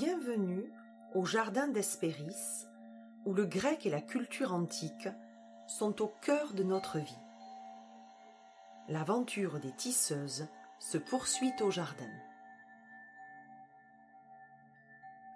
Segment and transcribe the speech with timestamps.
[0.00, 0.72] Bienvenue
[1.14, 2.66] au jardin d'Hespéris,
[3.26, 5.08] où le grec et la culture antique
[5.68, 7.22] sont au cœur de notre vie.
[8.88, 10.48] L'aventure des tisseuses
[10.80, 12.10] se poursuit au jardin.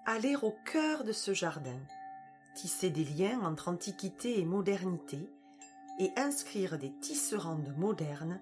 [0.07, 1.79] Aller au cœur de ce jardin,
[2.57, 5.31] tisser des liens entre antiquité et modernité,
[6.01, 8.41] et inscrire des tisserandes modernes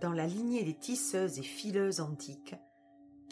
[0.00, 2.56] dans la lignée des tisseuses et fileuses antiques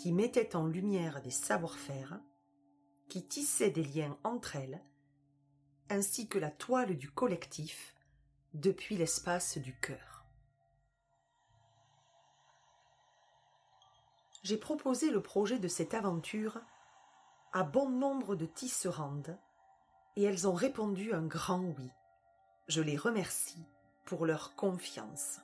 [0.05, 2.21] qui mettaient en lumière des savoir-faire,
[3.09, 4.85] qui tissaient des liens entre elles,
[5.89, 7.95] ainsi que la toile du collectif
[8.53, 10.27] depuis l'espace du cœur.
[14.43, 16.61] J'ai proposé le projet de cette aventure
[17.55, 19.39] à bon nombre de tisserandes
[20.17, 21.89] et elles ont répondu un grand oui.
[22.69, 23.65] Je les remercie
[24.05, 25.41] pour leur confiance.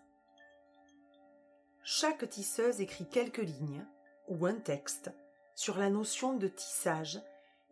[1.82, 3.86] Chaque tisseuse écrit quelques lignes
[4.30, 5.10] ou un texte
[5.54, 7.20] sur la notion de tissage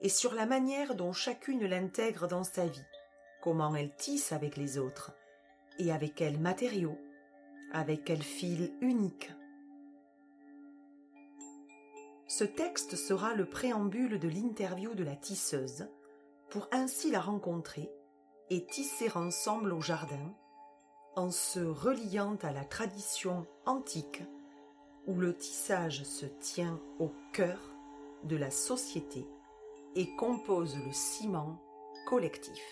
[0.02, 2.84] et sur la manière dont chacune l'intègre dans sa vie,
[3.40, 5.12] comment elle tisse avec les autres,
[5.78, 6.98] et avec quels matériaux,
[7.72, 9.30] avec quel fil unique.
[12.26, 15.88] Ce texte sera le préambule de l'interview de la tisseuse,
[16.50, 17.90] pour ainsi la rencontrer
[18.50, 20.34] et tisser ensemble au jardin,
[21.16, 24.22] en se reliant à la tradition antique
[25.08, 27.58] où le tissage se tient au cœur
[28.24, 29.26] de la société
[29.96, 31.58] et compose le ciment
[32.06, 32.62] collectif.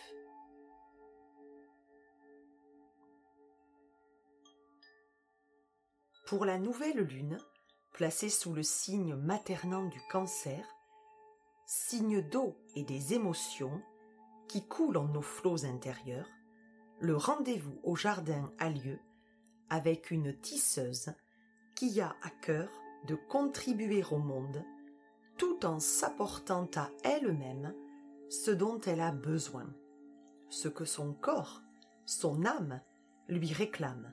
[6.27, 7.39] Pour la nouvelle lune,
[7.93, 10.67] placée sous le signe maternant du cancer,
[11.65, 13.81] signe d'eau et des émotions
[14.47, 16.29] qui coulent en nos flots intérieurs,
[17.01, 18.99] le rendez-vous au jardin a lieu
[19.71, 21.15] avec une tisseuse
[21.77, 22.69] qui a à cœur
[23.07, 24.65] de contribuer au monde
[25.37, 27.75] tout en s'apportant à elle-même
[28.31, 29.67] ce dont elle a besoin,
[30.49, 31.61] ce que son corps,
[32.07, 32.81] son âme
[33.29, 34.13] lui réclame,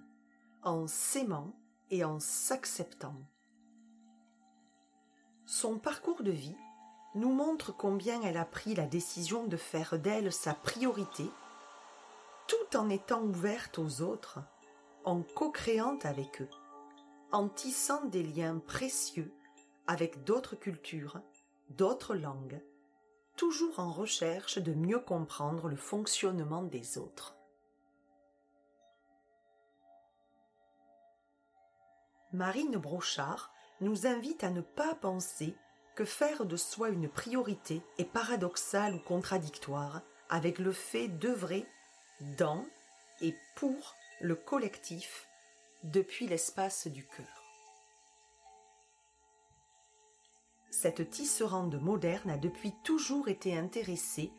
[0.62, 1.56] en s'aimant
[1.90, 3.16] et en s'acceptant.
[5.46, 6.58] Son parcours de vie
[7.16, 11.26] nous montre combien elle a pris la décision de faire d'elle sa priorité,
[12.48, 14.40] tout en étant ouverte aux autres,
[15.06, 16.50] en co-créant avec eux
[17.34, 19.34] en tissant des liens précieux
[19.88, 21.20] avec d'autres cultures,
[21.72, 22.62] d'autres langues,
[23.36, 27.36] toujours en recherche de mieux comprendre le fonctionnement des autres.
[32.32, 33.52] Marine Brochard
[33.82, 35.56] nous invite à ne pas penser
[35.96, 41.66] que faire de soi une priorité est paradoxal ou contradictoire avec le fait d'œuvrer
[42.38, 42.66] dans
[43.22, 45.28] et pour le collectif
[45.84, 47.44] depuis l'espace du cœur.
[50.72, 54.32] Cette tisserande moderne a depuis toujours été intéressée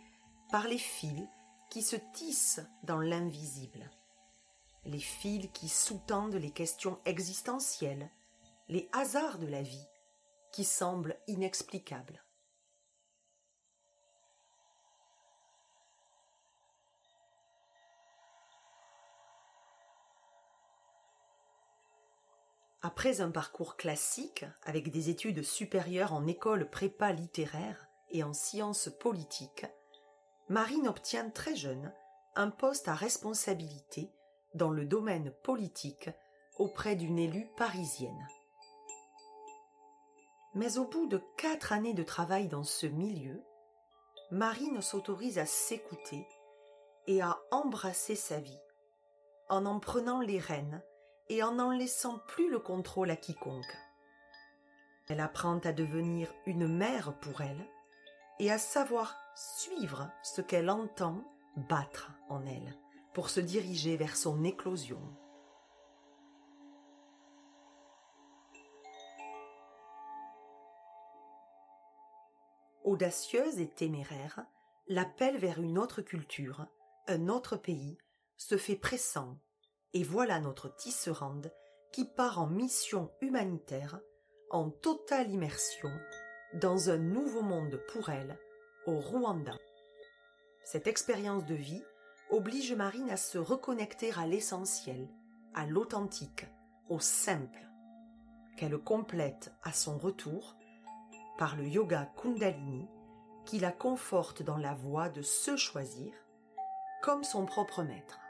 [0.50, 1.28] par les fils
[1.70, 3.90] qui se tissent dans l'invisible,
[4.84, 8.10] les fils qui sous-tendent les questions existentielles,
[8.68, 9.86] les hasards de la vie
[10.50, 12.23] qui semblent inexplicables.
[22.86, 28.90] Après un parcours classique, avec des études supérieures en école prépa littéraire et en sciences
[29.00, 29.64] politiques,
[30.50, 31.94] Marine obtient très jeune
[32.36, 34.12] un poste à responsabilité
[34.52, 36.10] dans le domaine politique
[36.58, 38.28] auprès d'une élue parisienne.
[40.54, 43.42] Mais au bout de quatre années de travail dans ce milieu,
[44.30, 46.28] Marine s'autorise à s'écouter
[47.06, 48.60] et à embrasser sa vie,
[49.48, 50.82] en en prenant les rênes
[51.28, 53.76] et en n'en laissant plus le contrôle à quiconque.
[55.08, 57.68] Elle apprend à devenir une mère pour elle
[58.38, 61.24] et à savoir suivre ce qu'elle entend
[61.56, 62.76] battre en elle
[63.12, 65.00] pour se diriger vers son éclosion.
[72.82, 74.44] Audacieuse et téméraire,
[74.88, 76.66] l'appel vers une autre culture,
[77.06, 77.96] un autre pays,
[78.36, 79.38] se fait pressant
[79.94, 81.52] et voilà notre tisserande
[81.92, 84.00] qui part en mission humanitaire,
[84.50, 85.90] en totale immersion,
[86.54, 88.36] dans un nouveau monde pour elle,
[88.86, 89.56] au Rwanda.
[90.64, 91.82] Cette expérience de vie
[92.30, 95.08] oblige Marine à se reconnecter à l'essentiel,
[95.54, 96.46] à l'authentique,
[96.88, 97.68] au simple,
[98.56, 100.56] qu'elle complète à son retour
[101.38, 102.88] par le yoga Kundalini
[103.44, 106.12] qui la conforte dans la voie de se choisir
[107.02, 108.23] comme son propre maître.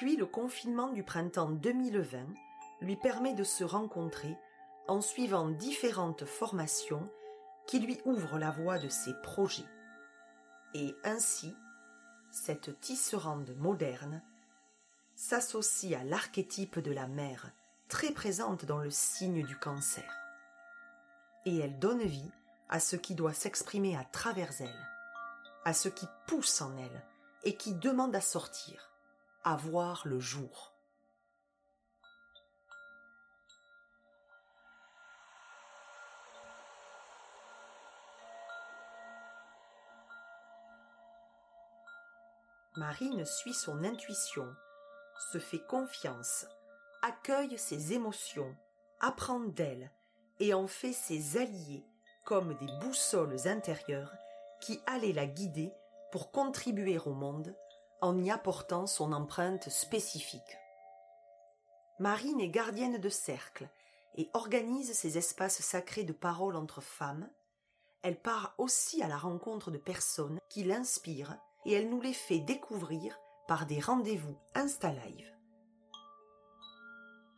[0.00, 2.24] Puis le confinement du printemps 2020
[2.80, 4.34] lui permet de se rencontrer
[4.88, 7.06] en suivant différentes formations
[7.66, 9.68] qui lui ouvre la voie de ses projets.
[10.72, 11.54] Et ainsi,
[12.30, 14.22] cette tisserande moderne
[15.16, 17.50] s'associe à l'archétype de la mère,
[17.88, 20.10] très présente dans le signe du cancer.
[21.44, 22.32] Et elle donne vie
[22.70, 24.88] à ce qui doit s'exprimer à travers elle,
[25.66, 27.04] à ce qui pousse en elle
[27.44, 28.89] et qui demande à sortir,
[29.44, 29.56] à
[30.04, 30.74] le jour.
[42.76, 44.46] Marine suit son intuition,
[45.32, 46.46] se fait confiance,
[47.02, 48.56] accueille ses émotions,
[49.00, 49.90] apprend d'elles
[50.38, 51.84] et en fait ses alliés
[52.24, 54.14] comme des boussoles intérieures
[54.60, 55.72] qui allaient la guider
[56.12, 57.54] pour contribuer au monde
[58.00, 60.58] en y apportant son empreinte spécifique.
[61.98, 63.68] Marine est gardienne de cercle
[64.16, 67.28] et organise ces espaces sacrés de parole entre femmes.
[68.02, 71.36] Elle part aussi à la rencontre de personnes qui l'inspirent
[71.66, 75.30] et elle nous les fait découvrir par des rendez-vous Insta Live.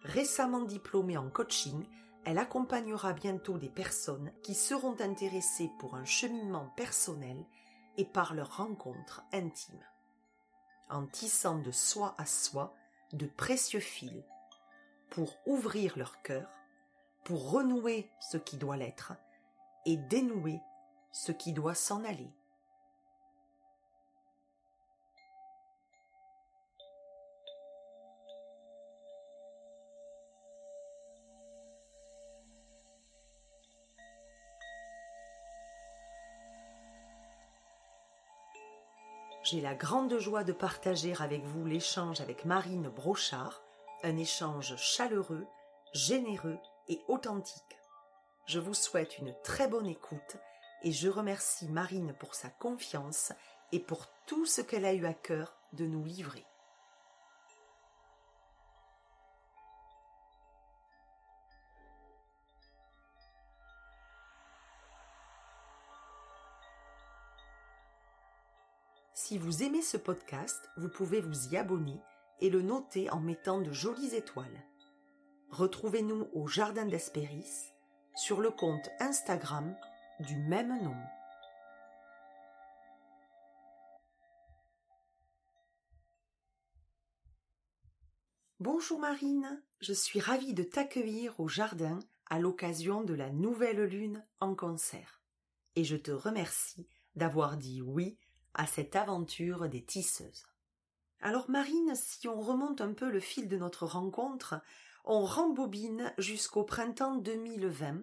[0.05, 1.87] Récemment diplômée en coaching,
[2.25, 7.45] elle accompagnera bientôt des personnes qui seront intéressées pour un cheminement personnel
[7.97, 9.85] et par leur rencontre intime,
[10.93, 12.75] en tissant de soi à soi
[13.13, 14.23] de précieux fils
[15.11, 16.49] pour ouvrir leur cœur,
[17.25, 19.15] pour renouer ce qui doit l'être
[19.87, 20.61] et dénouer
[21.11, 22.31] ce qui doit s'en aller.
[39.53, 43.61] J'ai la grande joie de partager avec vous l'échange avec Marine Brochard,
[44.03, 45.47] un échange chaleureux,
[45.93, 46.57] généreux
[46.89, 47.77] et authentique.
[48.47, 50.39] Je vous souhaite une très bonne écoute
[50.83, 53.35] et je remercie Marine pour sa confiance
[53.73, 56.47] et pour tout ce qu'elle a eu à cœur de nous livrer.
[69.33, 71.99] Si vous aimez ce podcast, vous pouvez vous y abonner
[72.43, 74.63] et le noter en mettant de jolies étoiles.
[75.49, 77.73] Retrouvez-nous au Jardin d'Hespéris
[78.15, 79.75] sur le compte Instagram
[80.21, 80.95] du même nom.
[88.61, 94.27] Bonjour Marine, je suis ravie de t'accueillir au jardin à l'occasion de la nouvelle lune
[94.41, 95.23] en concert.
[95.75, 96.87] Et je te remercie
[97.17, 98.19] d'avoir dit oui
[98.55, 100.47] à cette aventure des tisseuses.
[101.21, 104.61] Alors Marine, si on remonte un peu le fil de notre rencontre,
[105.05, 108.03] on rembobine jusqu'au printemps 2020,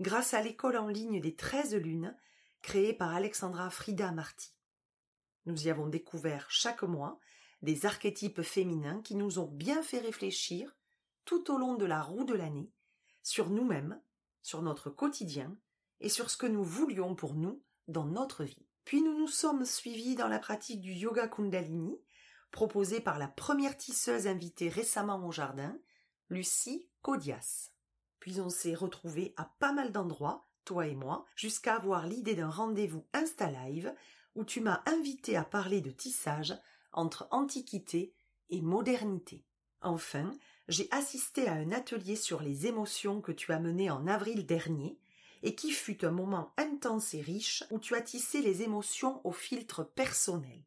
[0.00, 2.16] grâce à l'école en ligne des treize lunes,
[2.62, 4.52] créée par Alexandra Frida Marty.
[5.46, 7.18] Nous y avons découvert chaque mois
[7.62, 10.74] des archétypes féminins qui nous ont bien fait réfléchir
[11.24, 12.70] tout au long de la roue de l'année
[13.22, 14.00] sur nous-mêmes,
[14.42, 15.56] sur notre quotidien
[16.00, 18.66] et sur ce que nous voulions pour nous dans notre vie.
[18.84, 21.98] Puis nous nous sommes suivis dans la pratique du yoga kundalini,
[22.50, 25.76] proposé par la première tisseuse invitée récemment au jardin,
[26.28, 27.70] Lucie Codias.
[28.20, 32.50] Puis on s'est retrouvés à pas mal d'endroits, toi et moi, jusqu'à avoir l'idée d'un
[32.50, 33.94] rendez-vous Insta Live
[34.34, 36.54] où tu m'as invité à parler de tissage
[36.92, 38.14] entre antiquité
[38.50, 39.44] et modernité.
[39.80, 40.30] Enfin,
[40.68, 44.98] j'ai assisté à un atelier sur les émotions que tu as mené en avril dernier
[45.44, 49.30] et qui fut un moment intense et riche où tu as tissé les émotions au
[49.30, 50.64] filtre personnel,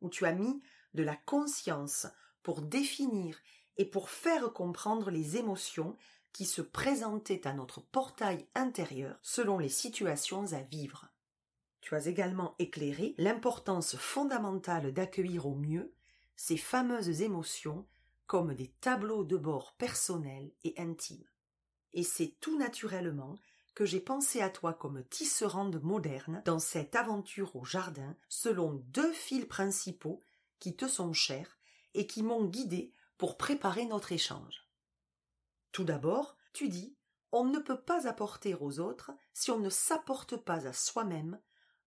[0.00, 0.62] où tu as mis
[0.94, 2.06] de la conscience
[2.42, 3.38] pour définir
[3.76, 5.98] et pour faire comprendre les émotions
[6.32, 11.08] qui se présentaient à notre portail intérieur selon les situations à vivre.
[11.82, 15.92] Tu as également éclairé l'importance fondamentale d'accueillir au mieux
[16.36, 17.86] ces fameuses émotions
[18.26, 21.28] comme des tableaux de bord personnels et intimes.
[21.92, 23.36] Et c'est tout naturellement
[23.76, 29.12] que j'ai pensé à toi comme tisserande moderne dans cette aventure au jardin selon deux
[29.12, 30.22] fils principaux
[30.58, 31.58] qui te sont chers
[31.92, 34.66] et qui m'ont guidé pour préparer notre échange.
[35.72, 36.96] Tout d'abord, tu dis
[37.32, 41.38] on ne peut pas apporter aux autres si on ne s'apporte pas à soi-même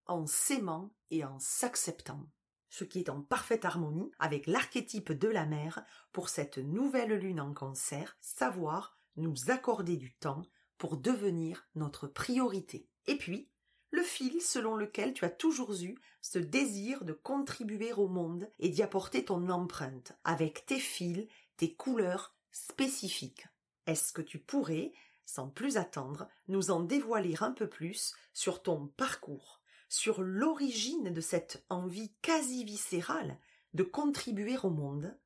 [0.05, 2.29] en s'aimant et en s'acceptant,
[2.69, 7.41] ce qui est en parfaite harmonie avec l'archétype de la mère pour cette nouvelle lune
[7.41, 10.43] en cancer, savoir nous accorder du temps
[10.80, 12.90] pour devenir notre priorité.
[13.06, 13.52] Et puis,
[13.92, 18.70] le fil selon lequel tu as toujours eu ce désir de contribuer au monde et
[18.70, 23.46] d'y apporter ton empreinte, avec tes fils, tes couleurs spécifiques.
[23.86, 24.94] Est-ce que tu pourrais,
[25.26, 31.22] sans plus attendre, nous en dévoiler un peu plus sur ton parcours, sur l'origine de
[31.22, 33.38] cette envie quasi viscérale
[33.74, 35.18] de contribuer au monde,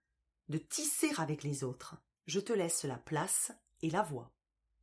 [0.49, 1.95] de tisser avec les autres?
[2.25, 4.32] Je te laisse la place et la voix.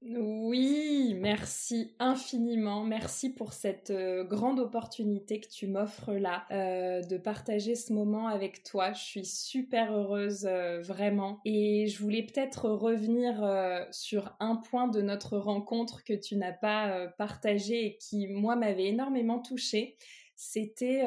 [0.02, 2.84] Oui, merci infiniment.
[2.84, 8.26] Merci pour cette euh, grande opportunité que tu m'offres là euh, de partager ce moment
[8.26, 8.94] avec toi.
[8.94, 11.40] Je suis super heureuse, euh, vraiment.
[11.44, 13.46] Et je voulais peut-être revenir
[13.90, 18.86] sur un point de notre rencontre que tu n'as pas partagé et qui, moi, m'avait
[18.86, 19.96] énormément touchée.
[20.34, 21.04] C'était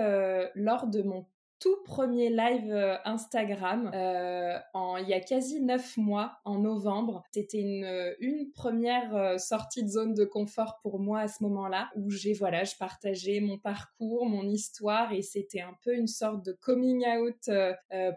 [0.54, 1.26] lors de mon
[1.64, 4.60] tout premier live euh, Instagram euh,
[5.00, 7.24] il y a quasi neuf mois, en novembre.
[7.32, 11.90] C'était une, euh, une première sortie de zone de confort pour moi à ce moment-là,
[11.96, 16.46] où j'ai voilà, je partageais mon parcours, mon histoire, et c'était un peu une sorte
[16.46, 17.50] de coming out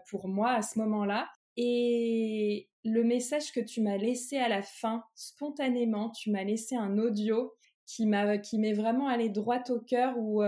[0.09, 1.29] pour moi à ce moment-là.
[1.55, 6.97] Et le message que tu m'as laissé à la fin, spontanément, tu m'as laissé un
[6.97, 7.53] audio
[7.85, 10.43] qui m'a qui m'est vraiment allé droit au cœur où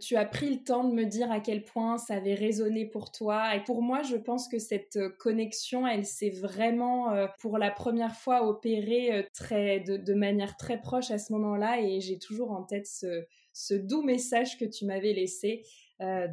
[0.00, 3.10] tu as pris le temps de me dire à quel point ça avait résonné pour
[3.10, 3.56] toi.
[3.56, 7.70] Et pour moi, je pense que cette euh, connexion, elle s'est vraiment, euh, pour la
[7.70, 11.80] première fois, opérée très, de, manière très proche à ce moment-là.
[11.80, 15.62] Et j'ai toujours en tête ce, doux message que tu m'avais laissé.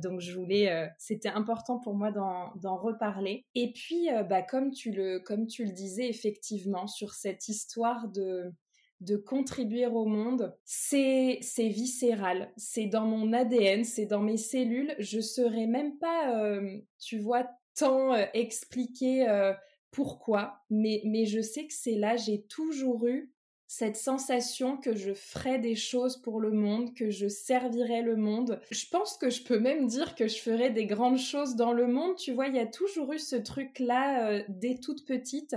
[0.02, 3.46] donc je voulais, c'était important pour moi d'en reparler.
[3.56, 8.52] Et puis, bah, comme tu le, comme tu le disais effectivement sur cette histoire de
[9.01, 14.96] de contribuer au monde, c'est c'est viscéral, c'est dans mon ADN, c'est dans mes cellules.
[15.00, 19.53] Je serais même pas, euh, tu vois, tant euh, expliquer euh,
[19.89, 22.15] pourquoi, mais mais je sais que c'est là.
[22.15, 23.34] J'ai toujours eu
[23.65, 28.60] cette sensation que je ferais des choses pour le monde, que je servirais le monde.
[28.70, 31.88] Je pense que je peux même dire que je ferais des grandes choses dans le
[31.88, 32.17] monde.
[32.17, 35.55] Tu vois, il y a toujours eu ce truc-là dès toute petite,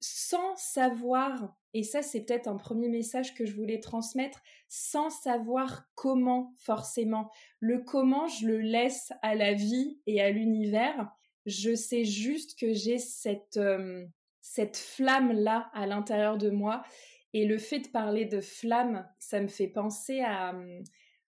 [0.00, 5.88] sans savoir et ça, c'est peut-être un premier message que je voulais transmettre sans savoir
[5.96, 7.30] comment forcément.
[7.58, 11.10] Le comment, je le laisse à la vie et à l'univers.
[11.46, 14.06] Je sais juste que j'ai cette, euh,
[14.40, 16.84] cette flamme-là à l'intérieur de moi.
[17.32, 20.54] Et le fait de parler de flamme, ça me fait penser à,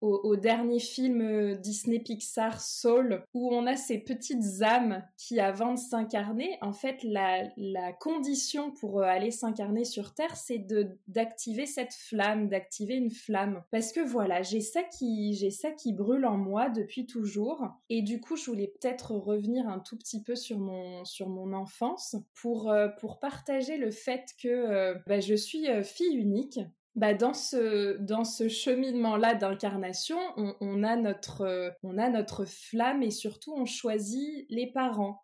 [0.02, 5.74] au, dernier film euh, Disney Pixar Soul, où on a ces petites âmes qui, avant
[5.74, 10.66] de s'incarner, en fait, la, la condition pour euh, aller s'incarner sur Terre, c'est
[11.08, 13.64] d'activer cette flamme, d'activer une flamme.
[13.72, 17.68] Parce que voilà, j'ai ça qui j'ai ça qui brûle en moi depuis toujours.
[17.90, 21.54] Et du coup, je voulais peut-être revenir un tout petit peu sur mon sur mon
[21.54, 26.60] enfance pour euh, pour partager le fait que bah, je suis fille unique
[26.98, 34.72] bah dans ce cheminement là d'incarnation, on, a notre flamme et surtout on choisit les
[34.72, 35.22] parents.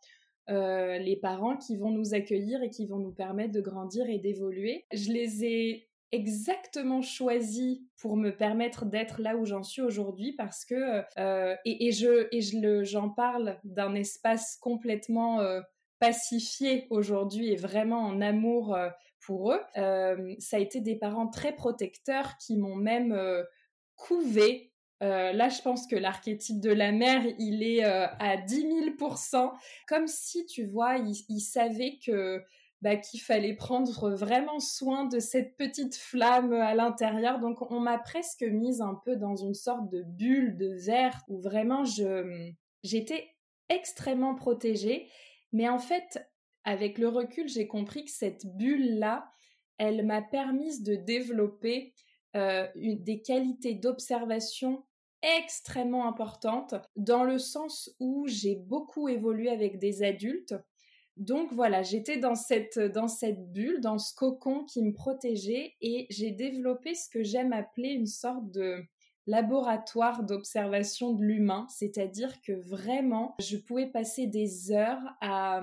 [0.50, 4.20] Euh, les parents qui vont nous accueillir et qui vont nous permettre de grandir et
[4.20, 4.86] d'évoluer.
[4.94, 10.66] Je les ai exactement choisis pour me permettre d'être là où j'en suis aujourd'hui parce
[10.66, 15.62] que euh, et je j'en parle d'un espace complètement euh,
[15.98, 18.78] pacifié aujourd'hui et vraiment en amour
[19.26, 19.62] pour eux.
[19.78, 23.44] Euh, ça a été des parents très protecteurs qui m'ont même euh,
[23.96, 24.72] couvé.
[25.02, 29.52] Euh, là, je pense que l'archétype de la mère, il est à 10 000%
[29.88, 32.42] comme si, tu vois, il, savait que
[32.82, 37.40] bah, qu'il fallait prendre vraiment soin de cette petite flamme à l'intérieur.
[37.40, 41.42] Donc, on m'a presque mise un peu dans une sorte de bulle de verre où
[41.42, 42.52] vraiment je
[42.84, 43.28] j'étais
[43.70, 45.10] extrêmement protégée.
[45.52, 46.26] Mais en fait,
[46.64, 49.30] avec le recul, j'ai compris que cette bulle-là,
[49.78, 51.94] elle m'a permis de développer
[52.36, 54.84] euh, des qualités d'observation
[55.22, 60.56] extrêmement importantes, dans le sens où j'ai beaucoup évolué avec des adultes.
[61.16, 66.08] Donc voilà, j'étais dans cette, dans cette bulle, dans ce cocon qui me protégeait, et
[66.10, 68.84] j'ai développé ce que j'aime appeler une sorte de
[69.28, 75.62] laboratoire d'observation de l'humain, c'est-à-dire que vraiment, je pouvais passer des heures à,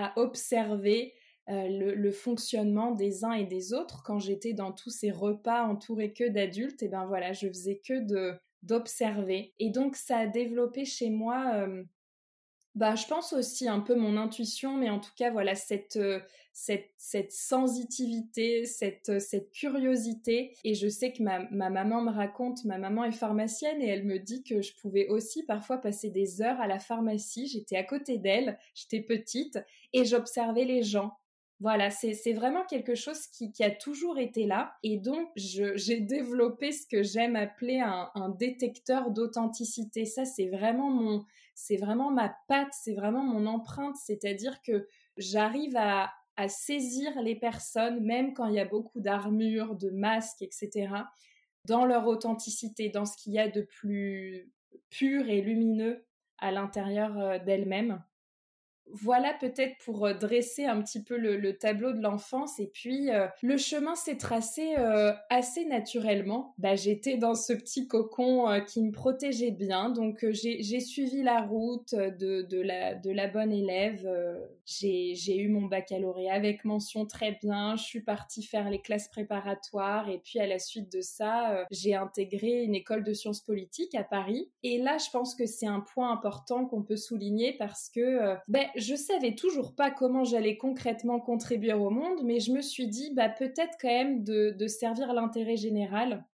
[0.00, 1.14] à observer
[1.48, 4.02] euh, le, fonctionnement des uns et des autres.
[4.04, 8.00] Quand j'étais dans tous ces repas entourés que d'adultes, et ben voilà, je faisais que
[8.00, 9.54] de d'observer.
[9.58, 11.82] Et donc ça a développé chez moi, euh,
[12.80, 16.18] bah je pense aussi un peu mon intuition, mais en tout cas voilà cette euh,
[16.52, 20.54] cette, cette sensitivité, cette, cette curiosité.
[20.64, 24.04] Et je sais que ma, ma maman me raconte, ma maman est pharmacienne et elle
[24.04, 27.46] me dit que je pouvais aussi parfois passer des heures à la pharmacie.
[27.46, 29.58] J'étais à côté d'elle, j'étais petite
[29.92, 31.12] et j'observais les gens.
[31.60, 34.72] Voilà, c'est vraiment quelque chose qui, qui, a toujours été là.
[34.82, 40.06] Et donc, j'ai développé ce que j'aime appeler un, un détecteur d'authenticité.
[40.06, 41.26] Ça, c'est vraiment mon,
[41.60, 43.96] c'est vraiment ma patte, c'est vraiment mon empreinte.
[43.96, 46.12] C'est-à-dire que j'arrive à,
[46.48, 50.88] saisir les personnes, même quand il y a beaucoup d'armures, de masques, etc.,
[51.66, 54.50] dans leur authenticité, dans ce qu'il y a de plus
[54.88, 56.06] pur et lumineux
[56.38, 58.02] à l'intérieur euh, d'elles-mêmes
[58.92, 62.58] voilà peut-être pour euh, dresser un petit peu le, tableau de l'enfance.
[62.58, 66.54] Et puis, euh, le chemin s'est tracé euh, assez naturellement.
[66.58, 69.90] Bah, j'étais dans ce petit cocon qui me protégeait bien.
[69.90, 74.08] Donc, j'ai suivi la route de, la bonne élève.
[74.64, 77.76] j'ai eu mon baccalauréat avec mention très bien.
[77.76, 80.08] Je suis partie faire les classes préparatoires.
[80.08, 84.04] Et puis, à la suite de ça, j'ai intégré une école de sciences politiques à
[84.04, 84.50] Paris.
[84.62, 88.66] Et là, je pense que c'est un point important qu'on peut souligner parce que ben,
[88.80, 93.12] je savais toujours pas comment j'allais concrètement contribuer au monde, mais je me suis dit,
[93.14, 96.26] bah, peut-être quand même de, servir l'intérêt général.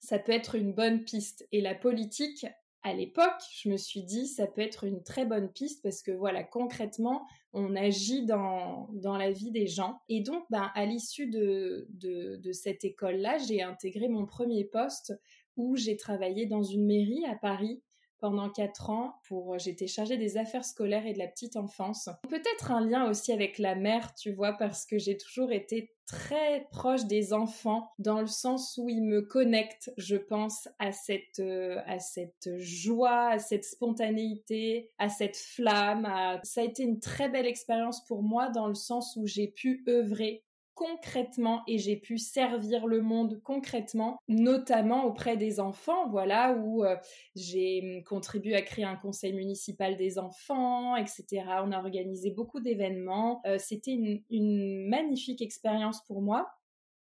[0.00, 1.46] Ça peut être une bonne piste.
[1.52, 2.46] Et la politique,
[2.82, 6.12] à l'époque, je me suis dit, ça peut être une très bonne piste parce que
[6.12, 10.00] voilà, concrètement, on agit dans, dans la vie des gens.
[10.08, 15.14] Et donc, ben, à l'issue de, de, de cette école-là, j'ai intégré mon premier poste
[15.56, 17.82] où j'ai travaillé dans une mairie à Paris
[18.20, 22.08] pendant quatre ans pour euh, j'étais chargée des affaires scolaires et de la petite enfance.
[22.28, 26.66] Peut-être un lien aussi avec la mère, tu vois, parce que j'ai toujours été très
[26.70, 31.80] proche des enfants dans le sens où ils me connectent, je pense, à cette euh,
[31.86, 36.08] à cette joie, à cette spontanéité, à cette flamme.
[36.44, 39.84] Ça a été une très belle expérience pour moi dans le sens où j'ai pu
[39.88, 40.44] œuvrer
[40.78, 46.96] concrètement et j'ai pu servir le monde concrètement, notamment auprès des enfants, voilà, où euh,
[47.34, 51.24] j'ai hum, contribué à créer un conseil municipal des enfants, etc.
[51.64, 53.42] On a organisé beaucoup d'événements.
[53.44, 56.48] Euh, c'était une, magnifique expérience pour moi.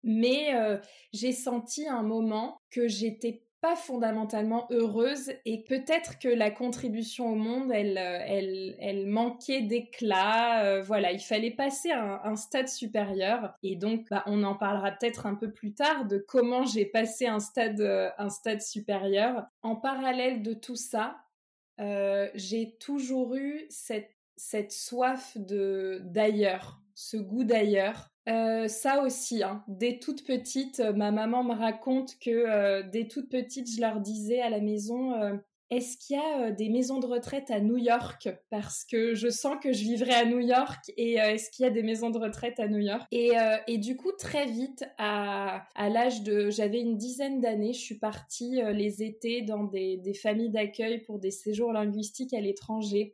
[0.04, 0.80] Mais euh,
[1.14, 7.36] j'ai senti un moment que j'étais pas fondamentalement heureuse et peut-être que la contribution au
[7.36, 10.64] monde, elle, euh, elle, elle manquait d'éclat.
[10.64, 14.92] Euh, voilà, il fallait passer à un, stade supérieur et donc bah, on en parlera
[14.92, 19.46] peut-être un peu plus tard de comment j'ai passé un stade, euh, un stade supérieur.
[19.62, 21.18] En parallèle de tout ça,
[22.36, 29.64] j'ai toujours eu cette, cette soif de d'ailleurs, ce goût d'ailleurs euh, ça aussi, hein.
[29.68, 34.00] dès toute petite, euh, ma maman me raconte que euh, dès toute petite, je leur
[34.00, 35.14] disais à la maison
[35.72, 38.28] est-ce qu'il y a des maisons de retraite à New York?
[38.50, 41.72] Parce que je sens que je vivrai à New York et est-ce qu'il y a
[41.72, 43.06] des maisons de retraite à New York?
[43.12, 46.50] Et, du coup, très vite, à, l'âge de...
[46.50, 51.30] J'avais une dizaine d'années, je suis partie les étés dans des familles d'accueil pour des
[51.30, 53.14] séjours linguistiques à l'étranger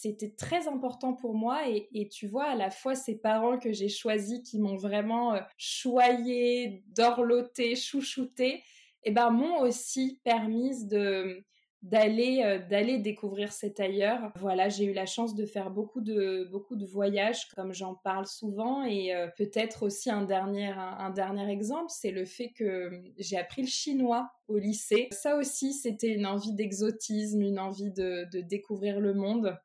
[0.00, 3.88] c'était très important pour moi et, tu vois à la fois ces parents que j'ai
[3.88, 8.62] choisis qui m'ont vraiment euh, choyé, dorloté, chouchouté,
[9.06, 11.44] et eh ben m'ont aussi permis de
[11.82, 14.32] d'aller euh, d'aller découvrir cet ailleurs.
[14.40, 18.26] Voilà, j'ai eu la chance de faire beaucoup de beaucoup de voyages comme j'en parle
[18.26, 20.72] souvent et euh, peut-être aussi un dernier
[21.14, 25.08] dernier exemple, c'est le fait que j'ai appris le chinois au lycée.
[25.12, 29.58] Ça aussi, c'était une envie d'exotisme, une envie de découvrir le monde.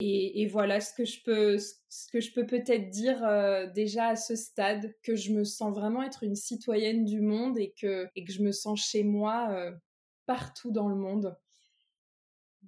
[0.00, 4.16] Et, voilà ce que je peux, ce que je peux peut-être dire euh, déjà à
[4.16, 8.24] ce stade, que je me sens vraiment être une citoyenne du monde et que, et
[8.24, 9.72] que je me sens chez moi euh,
[10.26, 11.36] partout dans le monde.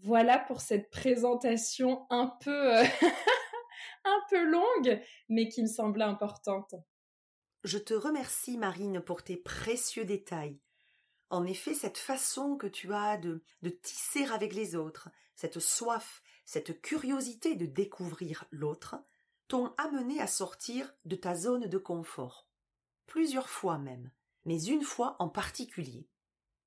[0.03, 2.83] Voilà pour cette présentation un peu, euh,
[4.05, 6.75] un peu longue, mais qui me semblait importante.
[7.62, 10.59] Je te remercie, Marine, pour tes précieux détails.
[11.29, 16.23] En effet, cette façon que tu as de, de tisser avec les autres, cette soif,
[16.51, 18.97] cette curiosité de découvrir l'autre,
[19.47, 22.49] t'ont amené à sortir de ta zone de confort.
[23.07, 24.11] Plusieurs fois même,
[24.45, 26.09] mais une fois en particulier.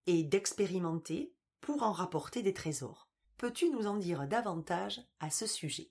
[0.08, 3.10] Et d'expérimenter pour en rapporter des trésors.
[3.38, 5.89] Peux-tu nous en dire davantage à ce sujet?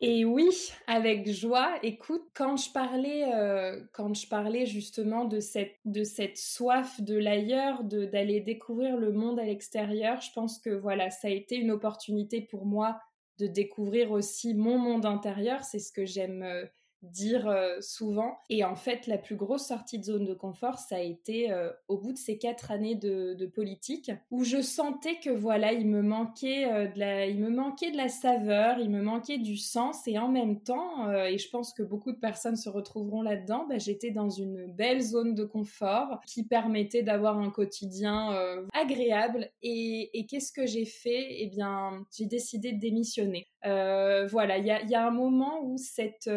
[0.00, 1.78] Et oui, avec joie.
[1.82, 8.40] Écoute, quand je parlais, euh, quand je parlais justement de cette soif de l'ailleurs, d'aller
[8.40, 12.64] découvrir le monde à l'extérieur, je pense que voilà, ça a été une opportunité pour
[12.64, 12.98] moi
[13.38, 15.64] de découvrir aussi mon monde intérieur.
[15.64, 16.64] C'est ce que j'aime euh,
[17.10, 18.38] dire euh, souvent.
[18.48, 21.70] Et en fait, la plus grosse sortie de zone de confort, ça a été euh,
[21.88, 26.02] au bout de ces quatre années de, politique, où je sentais que voilà, il me
[26.02, 30.08] manquait euh, de la, il me manquait de la saveur, il me manquait du sens,
[30.08, 33.78] et en même temps, et je pense que beaucoup de personnes se retrouveront là-dedans, bah,
[33.78, 38.30] j'étais dans une belle zone de confort qui permettait d'avoir un quotidien
[38.72, 39.50] agréable.
[39.62, 41.42] Et, qu'est-ce que j'ai fait?
[41.42, 43.46] Eh bien, j'ai décidé de démissionner.
[43.62, 46.30] voilà, il y a, un moment où cette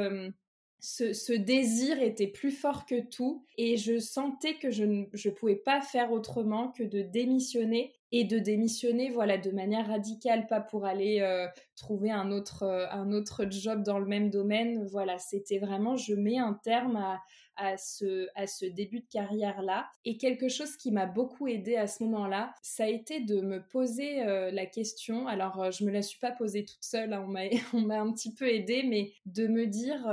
[0.79, 5.81] ce, désir était plus fort que tout et je sentais que je ne pouvais pas
[5.81, 11.19] faire autrement que de démissionner et de démissionner voilà de manière radicale pas pour aller
[11.21, 14.85] euh, trouver un autre euh, un autre job dans le même domaine.
[14.85, 17.19] Voilà c'était vraiment je mets un terme à,
[17.57, 21.75] à ce à ce début de carrière là et quelque chose qui m'a beaucoup aidé
[21.75, 25.27] à ce moment-là ça a été de me poser euh, la question.
[25.27, 27.41] Alors je me la suis pas posée toute seule hein, on m'a
[27.73, 30.07] on m'a un petit peu aidé mais de me dire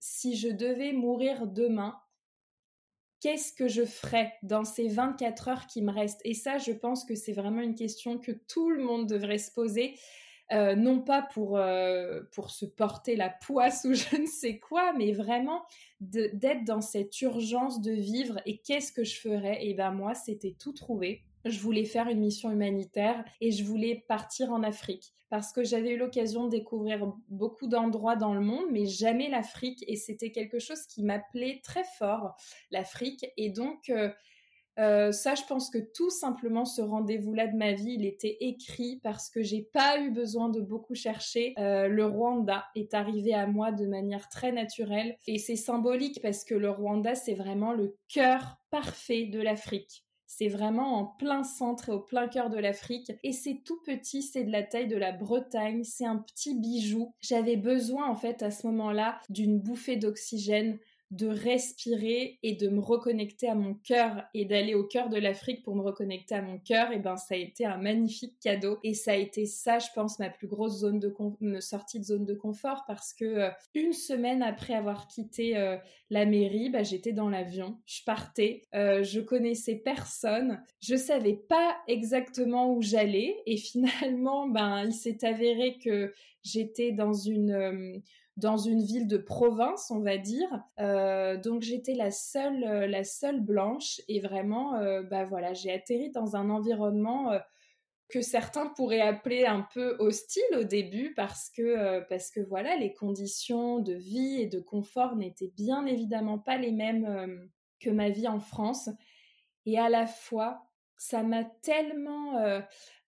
[0.00, 1.98] si je devais mourir demain,
[3.20, 6.20] qu'est-ce que je ferais dans ces 24 heures qui me restent?
[6.24, 9.52] Et ça, je pense que c'est vraiment une question que tout le monde devrait se
[9.52, 9.94] poser.
[10.50, 14.92] Euh, non pas pour, euh, pour se porter la poisse ou je ne sais quoi,
[14.94, 15.62] mais vraiment
[16.00, 19.66] d'être dans cette urgence de vivre et qu'est-ce que je ferais?
[19.66, 24.04] Et ben moi, c'était tout trouvé je voulais faire une mission humanitaire et je voulais
[24.08, 28.66] partir en Afrique parce que j'avais eu l'occasion de découvrir beaucoup d'endroits dans le monde,
[28.70, 29.84] mais jamais l'Afrique.
[29.86, 32.34] Et c'était quelque chose qui m'appelait très fort,
[32.70, 33.26] l'Afrique.
[33.36, 34.10] Et donc, euh,
[34.78, 39.00] euh, ça, je pense que tout simplement ce rendez-vous-là de ma vie, il était écrit
[39.02, 41.54] parce que j'ai pas eu besoin de beaucoup chercher.
[41.58, 46.44] Euh, le Rwanda est arrivé à moi de manière très naturelle et c'est symbolique parce
[46.44, 50.04] que le Rwanda, c'est vraiment le cœur parfait de l'Afrique.
[50.30, 53.12] C'est vraiment en plein centre et au plein cœur de l'Afrique.
[53.24, 57.14] Et c'est tout petit, c'est de la taille de la Bretagne, c'est un petit bijou.
[57.20, 60.78] J'avais besoin en fait à ce moment-là d'une bouffée d'oxygène
[61.10, 65.62] de respirer et de me reconnecter à mon cœur et d'aller au cœur de l'Afrique
[65.62, 68.78] pour me reconnecter à mon cœur, et ben ça a été un magnifique cadeau.
[68.84, 72.24] Et ça a été ça, je pense, ma plus grosse zone de sortie de zone
[72.24, 75.76] de confort parce que euh, une semaine après avoir quitté euh,
[76.10, 81.76] la mairie, bah, j'étais dans l'avion, je partais, euh, je connaissais personne, je savais pas
[81.86, 88.02] exactement où j'allais et finalement, ben il s'est avéré que j'étais dans une
[88.38, 90.48] dans une ville de province, on va dire.
[90.78, 95.72] Euh, donc j'étais la seule, euh, la seule blanche et vraiment, euh, bah voilà, j'ai
[95.72, 97.32] atterri dans un environnement
[98.08, 102.94] que certains pourraient appeler un peu hostile au début parce que parce que voilà, les
[102.94, 108.28] conditions de vie et de confort n'étaient bien évidemment pas les mêmes que ma vie
[108.28, 108.88] en France.
[109.66, 110.67] Et à la fois,
[110.98, 112.60] ça m'a tellement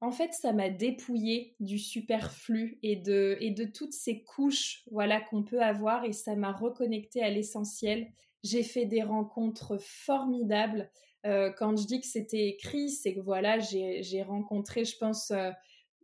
[0.02, 5.20] en fait, ça m'a dépouillé du superflu et de, et de toutes ces couches voilà,
[5.20, 8.08] qu'on peut avoir et ça m'a reconnecté à l'essentiel.
[8.42, 10.90] J'ai fait des rencontres formidables.
[11.26, 15.50] Euh, quand je dis que c'était écrit, c'est que voilà, j'ai rencontré, je pense, euh,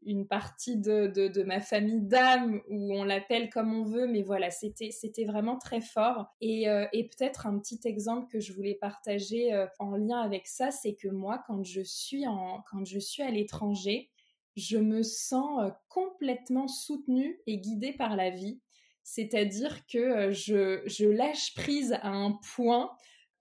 [0.06, 4.50] une partie de, de, ma famille d'âme, ou on l'appelle comme on veut, mais voilà,
[4.50, 6.26] c'était, c'était vraiment très fort.
[6.40, 10.46] Et, euh, et peut-être un petit exemple que je voulais partager euh, en lien avec
[10.46, 14.10] ça, c'est que moi, quand je suis, en, quand je suis à l'étranger,
[14.54, 18.60] je me sens euh, complètement soutenue et guidée par la vie.
[19.02, 22.90] C'est-à-dire que je, je lâche prise à un point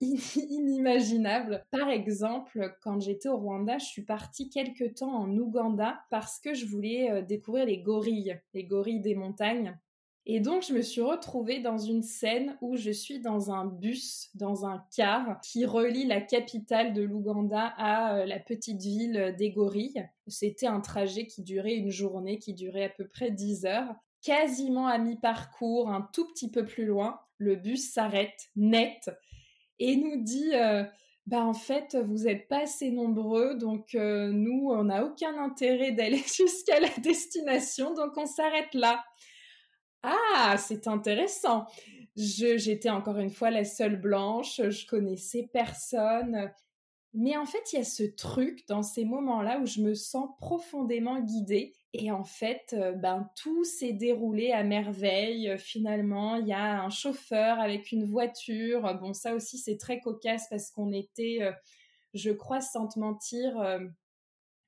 [0.00, 1.64] inimaginable.
[1.70, 6.54] Par exemple, quand j'étais au Rwanda, je suis partie quelque temps en Ouganda parce que
[6.54, 9.78] je voulais euh, découvrir les gorilles, les gorilles des montagnes.
[10.28, 14.28] Et donc, je me suis retrouvée dans une scène où je suis dans un bus,
[14.34, 19.50] dans un car, qui relie la capitale de l'Ouganda à euh, la petite ville des
[19.50, 20.08] gorilles.
[20.26, 23.94] C'était un trajet qui durait une journée, qui durait à peu près 10 heures.
[24.20, 29.10] Quasiment à mi-parcours, un tout petit peu plus loin, le bus s'arrête net
[29.78, 30.84] et nous dit euh,
[31.26, 35.92] bah en fait vous n'êtes pas assez nombreux donc euh, nous on n'a aucun intérêt
[35.92, 39.04] d'aller jusqu'à la destination donc on s'arrête là.
[40.02, 41.66] Ah c'est intéressant.
[42.16, 46.50] j'étais encore une fois la seule blanche, je connaissais personne.
[47.18, 50.28] Mais en fait, il y a ce truc dans ces moments-là où je me sens
[50.38, 55.48] profondément guidée et en fait, euh, ben tout s'est déroulé à merveille.
[55.48, 58.94] Euh, finalement, il y a un chauffeur avec une voiture.
[59.00, 61.52] Bon, ça aussi c'est très cocasse parce qu'on était, euh,
[62.14, 63.54] je crois sans te mentir,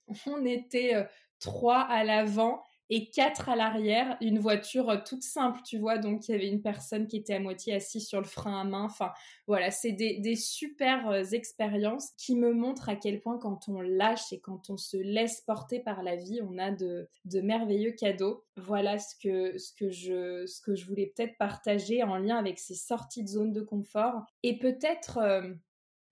[0.27, 1.07] on était
[1.39, 5.99] trois à l'avant et quatre à l'arrière, une voiture euh, toute simple, tu vois.
[5.99, 8.65] Donc, il y avait une personne qui était à moitié assise sur le frein à
[8.65, 8.85] main.
[8.85, 9.13] Enfin,
[9.47, 14.33] voilà, c'est des, super euh, expériences qui me montrent à quel point quand on lâche
[14.33, 18.45] et quand on se laisse porter par la vie, on a de, de merveilleux cadeaux.
[18.57, 22.59] Voilà ce que, ce que je, ce que je voulais peut-être partager en lien avec
[22.59, 24.25] ces sorties de zone de confort.
[24.43, 25.53] Et peut-être, euh,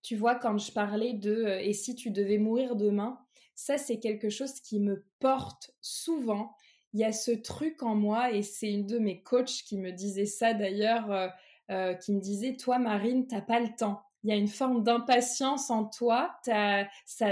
[0.02, 3.18] tu vois, quand je parlais de et si tu devais mourir demain,
[3.56, 6.54] ça, c'est quelque chose qui me porte souvent
[6.96, 9.92] il y a ce truc en moi, et c'est une de mes coachs qui me
[9.92, 11.28] disait ça d'ailleurs, euh,
[11.70, 14.00] euh, qui me disait, toi Marine, t'as pas le temps.
[14.24, 16.86] Il y a une forme d'impatience en toi, ça,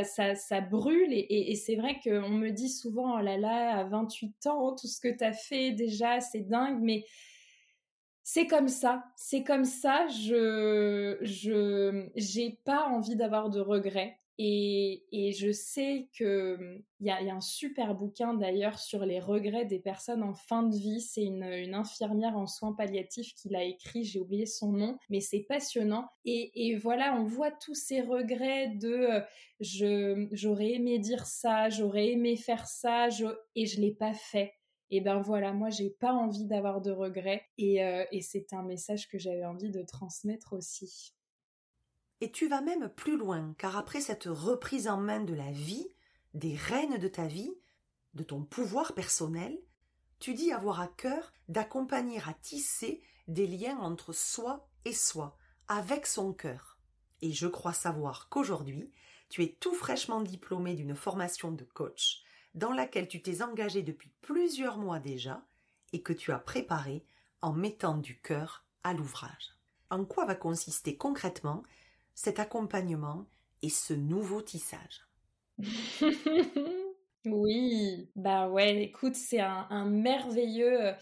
[0.05, 4.47] ça, ça, brûle, et, c'est vrai qu'on me dit souvent, oh là là, à 28
[4.49, 7.07] ans, tout ce que t'as fait déjà, c'est dingue, mais
[8.23, 10.07] c'est comme ça, c'est comme ça.
[10.09, 14.19] Je, je, pas envie d'avoir de regrets.
[14.39, 19.21] Et, je sais que hum, y a, y a, un super bouquin d'ailleurs sur les
[19.21, 21.01] regrets des personnes en fin de vie.
[21.01, 24.05] C'est une, infirmière en soins palliatifs qui l'a écrit.
[24.05, 26.09] J'ai oublié son nom, mais c'est passionnant.
[26.25, 29.21] Et, et, voilà, on voit tous ces regrets de euh,
[29.61, 33.09] je j'aurais aimé dire ça, j'aurais aimé faire ça,
[33.55, 34.55] et je l'ai pas fait.
[34.91, 37.43] Et ben voilà, moi j'ai pas envie d'avoir de regrets.
[37.59, 41.15] Et, euh, et c'est un message que j'avais envie de transmettre aussi.
[42.25, 45.87] Et tu vas même plus loin, car après cette reprise en main de la vie,
[46.33, 47.53] des rênes de ta vie,
[48.15, 49.61] de ton pouvoir personnel,
[50.21, 55.37] tu dis avoir à cœur d'accompagner à tisser des liens entre soi et soi,
[55.69, 56.79] avec son cœur.
[57.21, 58.91] Et je crois savoir qu'aujourd'hui,
[59.29, 62.23] tu es tout fraîchement diplômé d'une formation de coach,
[62.55, 65.45] dans laquelle tu t'es engagé depuis plusieurs mois déjà,
[65.93, 67.05] et que tu as préparé
[67.43, 69.59] en mettant du cœur à l'ouvrage.
[69.91, 71.63] En quoi va consister concrètement
[72.15, 73.27] cet accompagnement
[73.63, 75.07] et ce nouveau tissage.
[77.27, 80.93] oui, bah ouais, écoute, c'est un, merveilleux euh,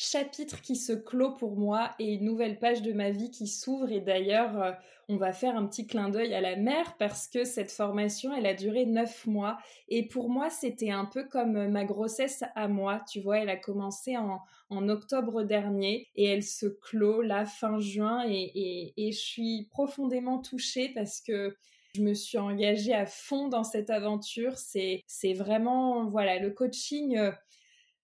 [0.00, 3.92] chapitre qui se clôt pour moi et une nouvelle page de ma vie qui s'ouvre.
[3.92, 4.72] Et d'ailleurs, euh,
[5.08, 8.46] on va faire un petit clin d'œil à la mère parce que cette formation, elle
[8.46, 9.58] a duré neuf mois.
[9.88, 13.02] Et pour moi, c'était un peu comme euh, ma grossesse à moi.
[13.10, 14.40] Tu vois, elle a commencé en,
[14.88, 18.24] octobre dernier et elle se clôt là fin juin.
[18.26, 21.54] Et, et je suis profondément touchée parce que
[21.94, 24.56] je me suis engagée à fond dans cette aventure.
[24.56, 27.18] C'est, c'est vraiment, voilà, le coaching.
[27.18, 27.32] Euh,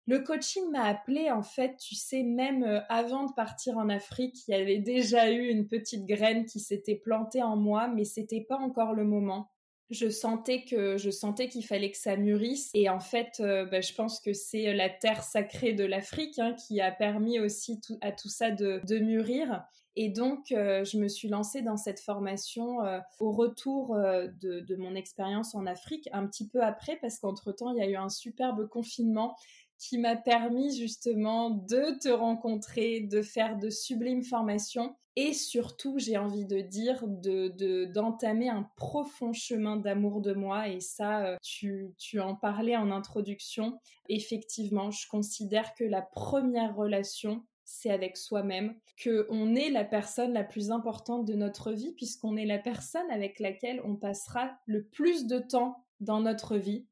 [0.07, 4.47] le coaching m'a appelé en fait, tu sais, même euh, avant de partir en Afrique,
[4.47, 8.45] il y avait déjà eu une petite graine qui s'était plantée en moi, mais c'était
[8.47, 9.51] pas encore le moment.
[9.89, 13.81] Je sentais que je sentais qu'il fallait que ça mûrisse et en fait, euh, bah,
[13.81, 18.13] je pense que c'est la terre sacrée de l'Afrique hein, qui a permis aussi à
[18.13, 19.65] tout ça de, mûrir.
[19.97, 22.77] Et donc, euh, je me suis lancée dans cette formation
[23.19, 27.79] au retour de, de, mon expérience en Afrique, un petit peu après, parce qu'entre-temps, il
[27.79, 29.35] y a eu un superbe confinement
[29.79, 36.15] qui m'a permis justement de te rencontrer, de faire de sublimes formations et surtout, j'ai
[36.15, 40.69] envie de dire, de d'entamer un profond chemin d'amour de moi.
[40.69, 43.79] Et ça, euh, tu, tu en parlais en introduction.
[44.09, 50.33] Effectivement, je considère que la première relation, c'est avec soi-même, que on est la personne
[50.33, 54.83] la plus importante de notre vie puisqu'on est la personne avec laquelle on passera le
[54.83, 56.85] plus de temps dans notre vie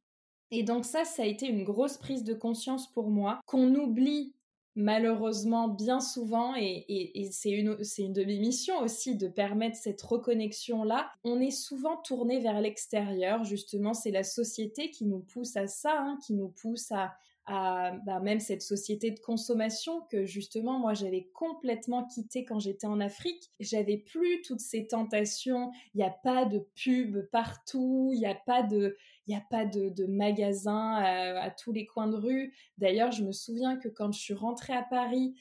[0.52, 4.34] et donc ça, ça a été une grosse prise de conscience pour moi, qu'on oublie
[4.76, 11.40] malheureusement bien souvent, et, c'est une, de mes missions aussi de permettre cette reconnexion-là, on
[11.40, 16.20] est souvent tourné vers l'extérieur, justement, c'est la société qui nous pousse à ça, hein,
[16.26, 17.14] qui nous pousse à,
[17.48, 22.88] à bah, même cette société de consommation que justement moi j'avais complètement quitté quand j'étais
[22.88, 23.52] en Afrique.
[23.60, 25.72] J'avais plus toutes ces tentations.
[25.94, 28.10] Il n'y a pas de pub partout.
[28.14, 31.86] Il n'y a pas de il n'y a pas de, de magasin à, tous les
[31.86, 32.54] coins de rue.
[32.78, 35.36] D'ailleurs, je me souviens que quand je suis rentrée à Paris,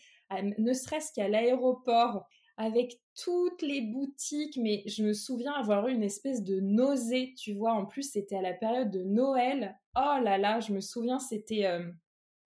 [0.58, 6.02] ne serait-ce qu'à l'aéroport, avec toutes les boutiques, mais je me souviens avoir eu une
[6.02, 7.72] espèce de nausée, tu vois.
[7.72, 9.76] En plus, c'était à la période de Noël.
[9.96, 11.84] Oh là là, je me souviens, c'était euh,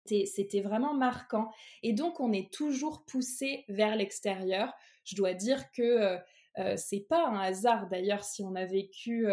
[0.07, 1.51] c'était vraiment marquant.
[1.83, 4.73] Et donc, on est toujours poussé vers l'extérieur.
[5.05, 6.19] Je dois dire que euh,
[6.59, 9.27] euh, c'est pas un hasard d'ailleurs si on a vécu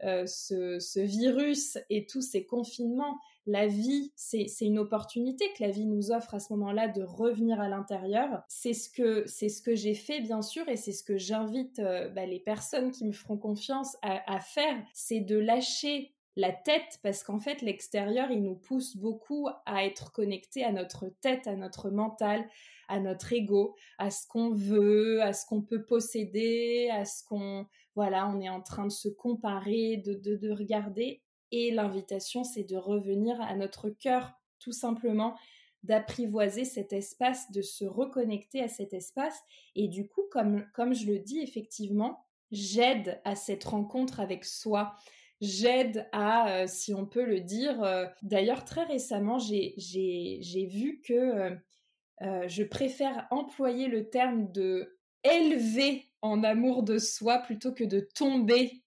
[0.00, 5.86] ce, ce, virus et tous ces confinements la vie, c'est une opportunité que la vie
[5.86, 8.42] nous offre à ce moment-là de revenir à l'intérieur.
[8.48, 11.78] C'est ce que c'est ce que j'ai fait bien sûr et c'est ce que j'invite
[11.78, 16.98] euh, bah, les personnes qui me feront confiance à, faire, c'est de lâcher la tête
[17.02, 21.54] parce qu'en fait l'extérieur il nous pousse beaucoup à être connecté à notre tête, à
[21.54, 22.44] notre mental,
[22.88, 27.66] à notre ego, à ce qu'on veut, à ce qu'on peut posséder, à ce qu'on
[27.96, 32.64] voilà, on est en train de se comparer, de, de, de regarder et l'invitation, c'est
[32.64, 35.36] de revenir à notre cœur, tout simplement,
[35.82, 39.40] d'apprivoiser cet espace, de se reconnecter à cet espace.
[39.76, 44.96] Et du coup, comme, je le dis, effectivement, j'aide à cette rencontre avec soi.
[45.40, 51.56] J'aide à, euh, si on peut le dire, euh, d'ailleurs très récemment, j'ai vu que
[52.22, 58.00] euh, je préfère employer le terme de élever en amour de soi plutôt que de
[58.00, 58.82] tomber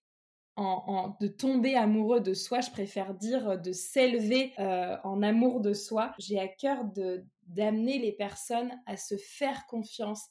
[1.19, 6.13] de tomber amoureux de soi, je préfère dire de s'élever euh, en amour de soi.
[6.19, 10.27] J'ai à cœur de d'amener les personnes à se faire confiance.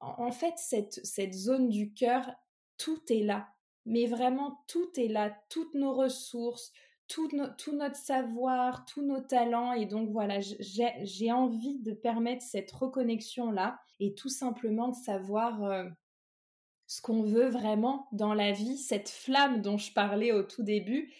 [0.00, 2.30] En, fait, cette, cette zone du cœur,
[2.76, 3.48] tout est là.
[3.86, 5.34] Mais vraiment, tout est là.
[5.48, 6.72] Toutes nos ressources,
[7.10, 7.28] tout,
[7.72, 9.72] notre savoir, tous nos talents.
[9.72, 15.84] Et donc voilà, j'ai envie de permettre cette reconnexion-là et tout simplement de savoir euh,
[16.86, 21.12] ce qu'on veut vraiment dans la vie, cette flamme dont je parlais au tout début.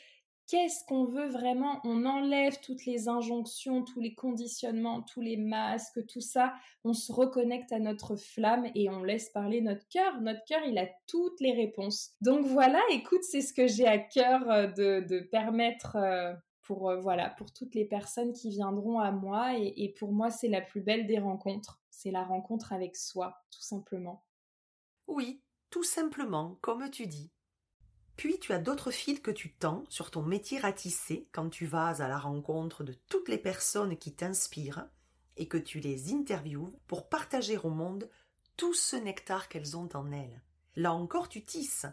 [0.51, 1.81] Qu'est-ce qu'on veut vraiment?
[1.85, 6.55] On enlève toutes les injonctions, tous les conditionnements, tous les masques, tout ça.
[6.83, 10.21] On se reconnecte à notre flamme et on laisse parler notre cœur.
[10.21, 12.17] Notre cœur, il a toutes les réponses.
[12.21, 17.01] Donc voilà, écoute, c'est ce que j'ai à cœur euh, de, permettre euh, pour, euh,
[17.01, 19.57] voilà, pour toutes les personnes qui viendront à moi.
[19.57, 21.81] et pour moi, c'est la plus belle des rencontres.
[21.91, 24.25] C'est la rencontre avec soi, tout simplement.
[25.07, 27.31] Oui, tout simplement, comme tu dis.
[28.21, 31.87] Puis tu as d'autres fils que tu tends sur ton métier ratissé quand tu vas
[31.87, 34.87] à la rencontre de toutes les personnes qui t'inspirent
[35.39, 38.11] et que tu les interviews pour partager au monde
[38.59, 40.43] tout ce nectar qu'elles ont en elles.
[40.77, 41.87] Là encore tu tisses.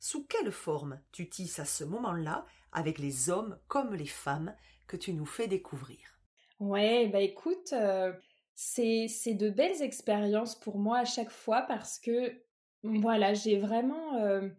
[0.00, 4.54] Sous quelle forme tu tisses à ce moment-là avec les hommes comme les femmes
[4.86, 6.18] que tu nous fais découvrir?
[6.60, 8.12] Ouais, bah écoute, euh,
[8.54, 12.34] c'est de belles expériences pour moi à chaque fois parce que
[12.82, 14.50] voilà, j'ai vraiment, euh,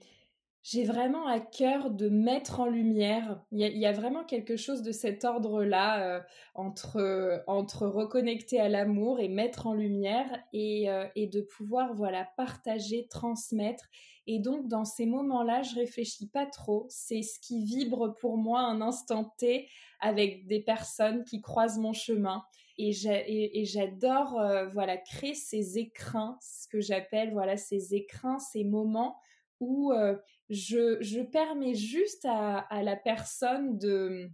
[0.65, 3.39] j'ai vraiment à cœur de mettre en lumière.
[3.51, 6.21] Il y a, vraiment quelque chose de cet ordre-là euh,
[6.55, 12.27] entre, entre reconnecter à l'amour et mettre en lumière et, euh, et de pouvoir voilà
[12.35, 13.85] partager, transmettre.
[14.25, 16.87] Et donc dans ces moments-là, je réfléchis pas trop.
[16.89, 21.93] C'est ce qui vibre pour moi un instant T avec des personnes qui croisent mon
[21.93, 22.43] chemin
[22.77, 29.17] et j'adore euh, voilà créer ces écrins ce que j'appelle voilà ces écrins ces moments
[29.59, 30.15] où euh,
[30.49, 34.29] je, permets juste à, la personne de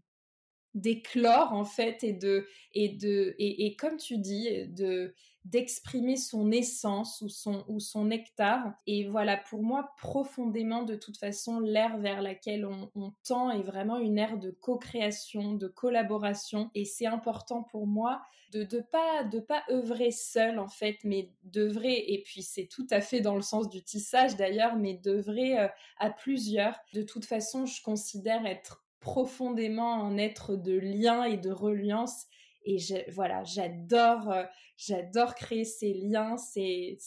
[0.74, 5.14] d'éclore en fait et de et comme tu dis de
[5.46, 11.18] d'exprimer son essence ou son ou son nectar et voilà pour moi profondément de toute
[11.18, 16.86] façon l'ère vers laquelle on, tend est vraiment une ère de co-création de collaboration et
[16.86, 21.98] c'est important pour moi de de pas de pas œuvrer seul en fait mais d'œuvrer
[22.14, 25.68] et puis c'est tout à fait dans le sens du tissage d'ailleurs mais d'œuvrer euh,
[25.98, 31.52] à plusieurs de toute façon je considère être profondément un être de lien et de
[31.52, 32.28] reliance.
[32.64, 32.78] Et
[33.14, 34.44] voilà, j'adore, euh,
[34.78, 36.98] j'adore créer ces liens, ces,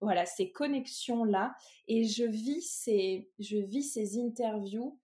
[0.00, 1.54] voilà, ces connexions là.
[1.88, 4.98] Et je vis ces, je vis ces interviews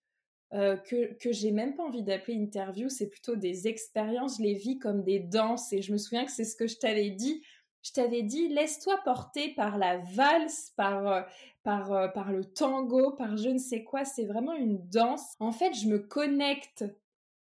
[0.52, 4.54] euh, que, que j'ai même pas envie d'appeler interviews, c'est plutôt des expériences, je les
[4.54, 5.72] vis comme des danses.
[5.72, 7.42] Et je me souviens que c'est ce que je t'avais dit
[7.82, 11.22] je t'avais dit, laisse-toi porter par la valse, par, euh,
[11.62, 14.04] par, par le tango, par je ne sais quoi.
[14.04, 15.34] C'est vraiment une danse.
[15.40, 16.84] En fait, je me connecte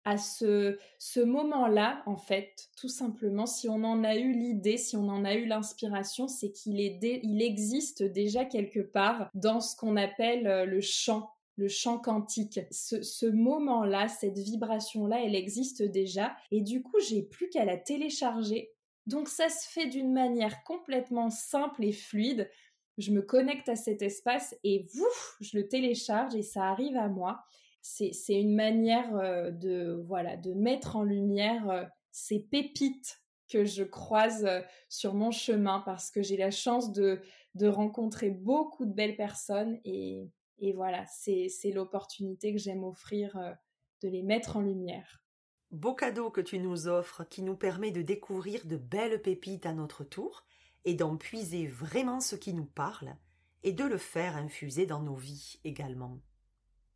[0.05, 4.97] à ce, ce moment-là, en fait, tout simplement, si on en a eu l'idée, si
[4.97, 9.75] on en a eu l'inspiration, c'est qu'il est il existe déjà quelque part dans ce
[9.75, 12.59] qu'on appelle euh, le chant, le chant quantique.
[12.71, 16.35] Ce, ce moment-là, cette vibration-là, elle existe déjà.
[16.51, 18.73] Et du coup, j'ai plus qu'à la télécharger
[19.05, 22.49] donc ça se fait d'une manière complètement simple et fluide.
[22.97, 27.07] Je me connecte à cet espace et ouf, je le télécharge et ça arrive à
[27.07, 27.43] moi.
[27.85, 33.83] C'est une manière euh, de voilà de mettre en lumière euh, ces pépites que je
[33.83, 37.21] croise euh, sur mon chemin parce que j'ai la chance de,
[37.55, 43.37] de rencontrer beaucoup de belles personnes et, et voilà, c'est l'opportunité que j'aime offrir
[44.01, 45.21] de les mettre en lumière.
[45.71, 49.73] Beau cadeau que tu nous offres qui nous permet de découvrir de belles pépites à
[49.73, 50.45] notre tour
[50.85, 53.17] et d'en puiser vraiment ce qui nous parle
[53.63, 56.21] et de le faire infuser dans nos vies également.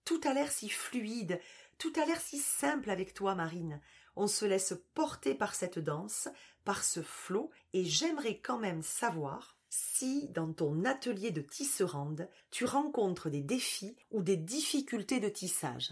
[0.08, 1.42] Tout a l'air si fluide,
[1.78, 3.82] tout a l'air si simple avec toi, Marine.
[4.16, 6.30] On se laisse porter par cette danse,
[6.64, 12.64] par ce flot, et j'aimerais quand même savoir si, dans ton atelier de tisserande, tu
[12.64, 15.92] rencontres des défis ou des difficultés de tissage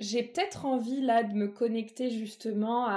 [0.00, 2.88] j'ai peut-être envie là de me connecter justement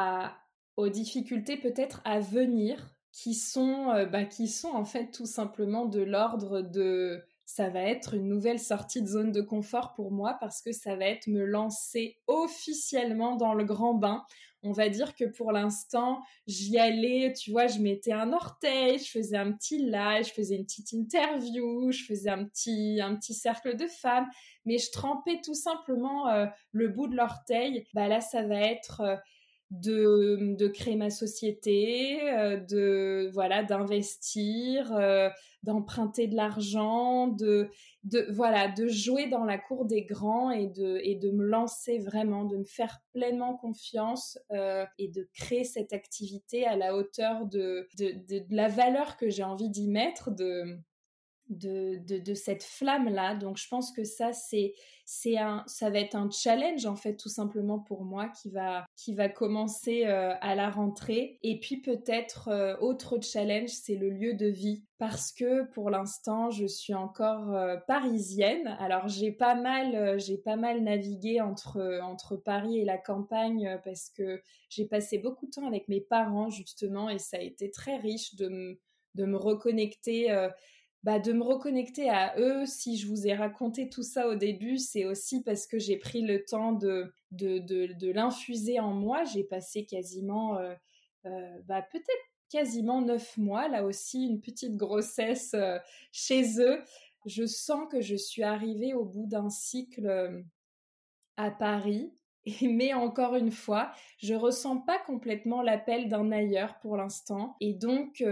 [0.78, 5.86] aux difficultés peut-être à venir qui sont, euh, bah, qui sont en fait tout simplement
[5.86, 10.36] de l'ordre de ça va être une nouvelle sortie de zone de confort pour moi
[10.42, 14.26] parce que ça va être me lancer officiellement dans le grand bain.
[14.64, 19.10] On va dire que pour l'instant, j'y allais, tu vois, je mettais un orteil, je
[19.10, 23.34] faisais un petit live, je faisais une petite interview, je faisais un petit, un petit
[23.34, 24.28] cercle de femmes,
[24.66, 27.88] mais je trempais tout simplement euh, le bout de l'orteil.
[27.94, 29.16] Bah là, ça va être euh,
[29.72, 34.92] de, de créer ma société, euh, de voilà d'investir,
[35.68, 37.70] d'emprunter de l'argent, de,
[38.32, 42.64] voilà de jouer dans la cour des grands et de me lancer vraiment, de me
[42.64, 47.86] faire pleinement confiance euh, et de créer cette activité à la hauteur de
[48.50, 50.80] la valeur que j'ai envie d'y mettre, de
[51.50, 53.36] de, de, cette flamme là.
[53.36, 54.74] Donc je pense que ça c'est
[55.06, 58.86] c'est un ça va être un challenge en fait tout simplement pour moi qui va
[58.98, 61.40] qui va commencer euh, à la rentrée.
[61.44, 66.50] Et puis peut-être euh, autre challenge c'est le lieu de vie parce que pour l'instant
[66.50, 68.76] je suis encore euh, parisienne.
[68.80, 74.10] Alors j'ai pas mal j'ai pas mal navigué entre entre Paris et la campagne parce
[74.10, 77.98] que j'ai passé beaucoup de temps avec mes parents justement et ça a été très
[77.98, 78.78] riche de
[79.16, 80.30] de me reconnecter
[81.04, 82.66] bah, de me reconnecter à eux.
[82.66, 86.22] Si je vous ai raconté tout ça au début, c'est aussi parce que j'ai pris
[86.22, 89.24] le temps de, de, de, l'infuser en moi.
[89.24, 90.74] J'ai passé quasiment, euh,
[91.26, 95.78] euh, bah, peut-être quasiment neuf mois, là aussi, une petite grossesse euh,
[96.12, 96.82] chez eux.
[97.26, 100.44] Je sens que je suis arrivée au bout d'un cycle
[101.36, 102.14] à Paris.
[102.62, 107.56] Mais encore une fois, je ressens pas complètement l'appel d'un ailleurs pour l'instant.
[107.62, 108.24] Et donc,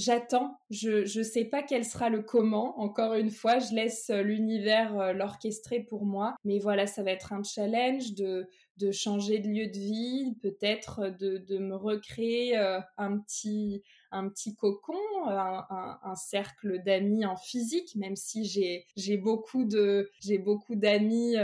[0.00, 0.58] j'attends.
[0.70, 2.78] Je ne sais pas quel sera le comment.
[2.80, 6.34] Encore une fois, je laisse euh, l'univers euh, l'orchestrer pour moi.
[6.44, 11.00] Mais voilà, ça va être un challenge de, de changer de lieu de vie, peut-être
[11.00, 13.82] euh, de, de, me recréer un petit
[14.12, 20.10] un petit cocon, un, un, cercle d'amis en physique, même si j'ai j'ai beaucoup de
[20.20, 21.36] j'ai beaucoup d'amis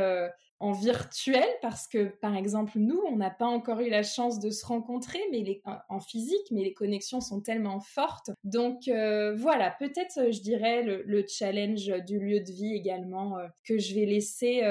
[0.59, 4.50] en virtuel parce que par exemple nous on n'a pas encore eu la chance de
[4.50, 10.18] se rencontrer mais en physique mais les connexions sont tellement fortes donc euh, voilà peut-être
[10.18, 14.62] euh, je dirais le, challenge du lieu de vie également euh, que je vais laisser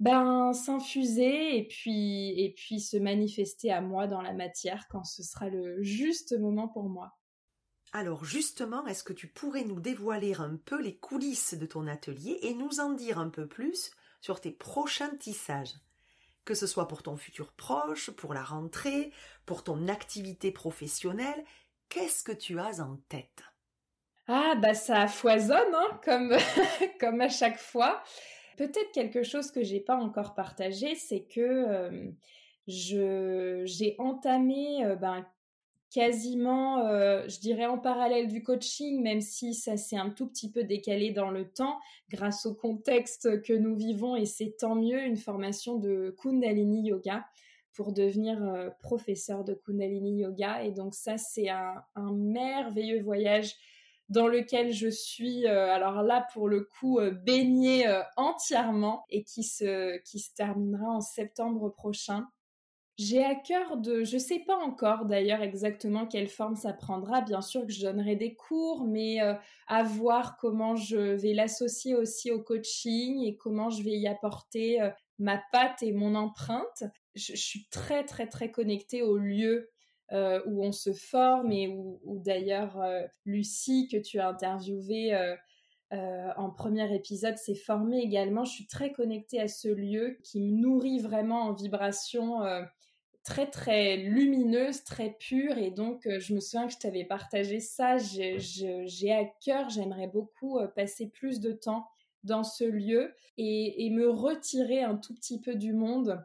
[0.00, 5.22] ben s'infuser et puis et puis se manifester à moi dans la matière quand ce
[5.22, 7.12] sera le juste moment pour moi.
[7.92, 12.38] Alors justement, est-ce que tu pourrais nous dévoiler un peu les coulisses de ton atelier
[12.42, 13.90] et nous en dire un peu plus
[14.22, 15.74] sur tes prochains tissages.
[16.46, 19.12] Que ce soit pour ton futur proche, pour la rentrée,
[19.44, 21.44] pour ton activité professionnelle,
[21.88, 23.42] qu'est-ce que tu as en tête?
[24.28, 26.36] Ah, bah ça foisonne, hein, comme,
[27.00, 28.02] comme à chaque fois.
[28.56, 32.10] Peut-être quelque chose que j'ai pas encore partagé, c'est que euh,
[32.66, 35.26] j'ai entamé euh, ben,
[35.92, 40.50] quasiment, euh, je dirais en parallèle du coaching, même si ça s'est un tout petit
[40.50, 41.78] peu décalé dans le temps
[42.08, 47.26] grâce au contexte que nous vivons et c'est tant mieux une formation de Kundalini Yoga
[47.74, 50.64] pour devenir euh, professeur de Kundalini Yoga.
[50.64, 53.54] Et donc ça, c'est un, merveilleux voyage
[54.08, 57.86] dans lequel je suis, euh, alors là pour le coup, baignée
[58.16, 62.26] entièrement et qui se, qui se terminera en septembre prochain.
[63.02, 67.20] J'ai à cœur de, je sais pas encore d'ailleurs exactement quelle forme ça prendra.
[67.20, 69.34] Bien sûr que je donnerai des cours, mais euh,
[69.66, 74.80] à voir comment je vais l'associer aussi au coaching et comment je vais y apporter
[74.80, 76.84] euh, ma patte et mon empreinte.
[77.16, 79.70] Je, suis très très très connectée au lieu
[80.12, 82.80] euh, où on se forme et où, où d'ailleurs
[83.24, 85.12] Lucie que tu as interviewée
[85.90, 88.44] en premier épisode s'est formée également.
[88.44, 92.42] Je suis très connectée à ce lieu qui me nourrit vraiment en vibration
[93.24, 95.58] très très lumineuse, très pure.
[95.58, 97.96] Et donc, euh, je me souviens que je t'avais partagé ça.
[97.98, 101.86] J'ai à cœur, j'aimerais beaucoup euh, passer plus de temps
[102.24, 106.24] dans ce lieu et, me retirer un tout petit peu du monde.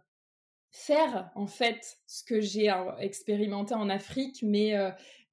[0.69, 4.73] Faire en fait ce que j'ai euh, expérimenté en Afrique, mais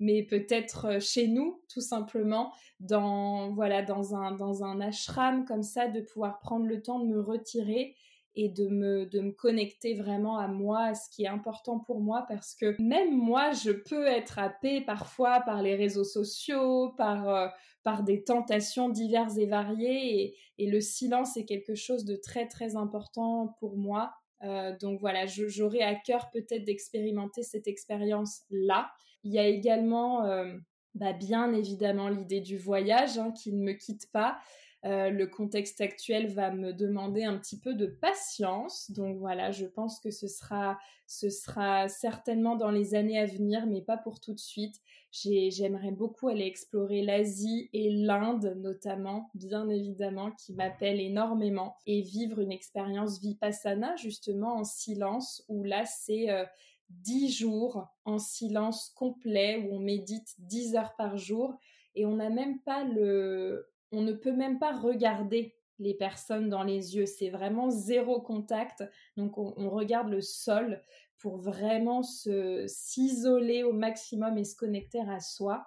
[0.00, 5.86] mais peut-être chez nous tout simplement dans voilà dans un dans un ashram comme ça
[5.86, 7.94] de pouvoir prendre le temps de me retirer
[8.37, 12.01] et de me, de me connecter vraiment à moi, à ce qui est important pour
[12.01, 17.28] moi, parce que même moi, je peux être happée parfois par les réseaux sociaux, par,
[17.28, 17.47] euh,
[17.85, 22.74] par des tentations diverses et variées, et, le silence est quelque chose de très très
[22.74, 24.14] important pour moi.
[24.43, 28.91] Euh, donc voilà, j'aurais à cœur peut-être d'expérimenter cette expérience-là.
[29.22, 30.55] Il y a également, euh,
[30.95, 34.39] bah, bien évidemment, l'idée du voyage hein, qui ne me quitte pas.
[34.85, 38.91] Euh, le contexte actuel va me demander un petit peu de patience.
[38.91, 43.66] Donc voilà, je pense que ce sera, ce sera certainement dans les années à venir,
[43.66, 44.76] mais pas pour tout de suite.
[45.11, 52.41] J'aimerais beaucoup aller explorer l'Asie et l'Inde notamment, bien évidemment, qui m'appellent énormément, et vivre
[52.41, 56.45] une expérience vipassana justement en silence, où là c'est euh,
[56.91, 61.55] dix jours en silence complet, où on médite dix heures par jour,
[61.95, 66.62] et on n'a même pas le, on ne peut même pas regarder les personnes dans
[66.62, 67.07] les yeux.
[67.07, 68.84] C'est vraiment zéro contact.
[69.16, 70.82] Donc on, regarde le sol
[71.18, 75.66] pour vraiment se s'isoler au maximum et se connecter à soi.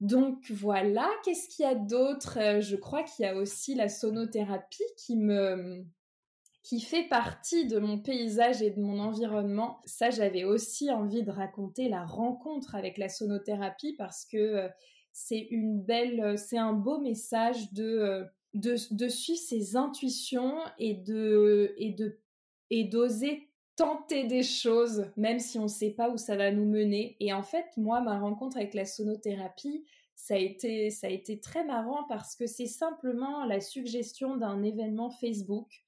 [0.00, 2.38] Donc voilà, qu'est-ce qu'il y a d'autre?
[2.38, 5.86] Euh, Je crois qu'il y a aussi la sonothérapie qui me
[6.62, 9.80] qui fait partie de mon paysage et de mon environnement.
[9.84, 14.68] Ça, j'avais aussi envie de raconter la rencontre avec la sonothérapie parce que euh,
[15.18, 21.74] c'est une belle, c'est un beau message de, de, de suivre ses intuitions et de,
[21.78, 22.20] et de,
[22.68, 26.66] et d'oser tenter des choses, même si on ne sait pas où ça va nous
[26.66, 27.16] mener.
[27.18, 31.40] Et en fait, moi, ma rencontre avec la sonothérapie, ça a été, ça a été
[31.40, 35.82] très marrant parce que c'est simplement la suggestion d'un événement Facebook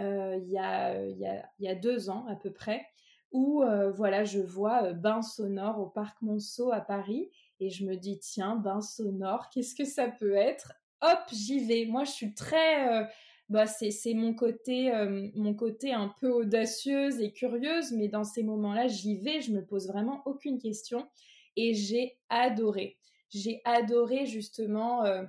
[0.00, 2.84] euh, il, y a, y a, y a deux ans à peu près,
[3.30, 7.30] où euh, voilà, je vois euh, bain sonore au parc Monceau à Paris
[7.60, 10.72] et je me dis tiens, bain sonore, qu'est-ce que ça peut être?
[11.02, 11.86] Hop, j'y vais.
[11.86, 13.06] Moi, je suis très
[13.48, 18.42] bah c'est mon côté euh, mon côté un peu audacieuse et curieuse mais dans ces
[18.42, 19.40] moments-là j'y vais.
[19.40, 21.08] Je me pose vraiment aucune question
[21.54, 22.98] et j'ai adoré.
[23.30, 25.22] J'ai adoré justement euh,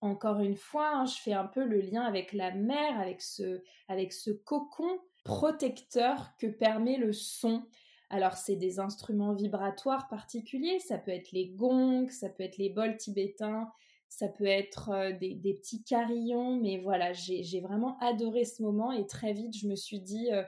[0.00, 3.62] encore une fois hein, je fais un peu le lien avec la mer avec ce
[3.86, 7.64] avec ce cocon protecteur que permet le son
[8.10, 12.70] alors c'est des instruments vibratoires particuliers ça peut être les gongs ça peut être les
[12.70, 13.70] bols tibétains
[14.08, 19.06] ça peut être euh, des, petits carillons, mais voilà, j'ai vraiment adoré ce moment et
[19.06, 20.42] très vite je me suis dit euh,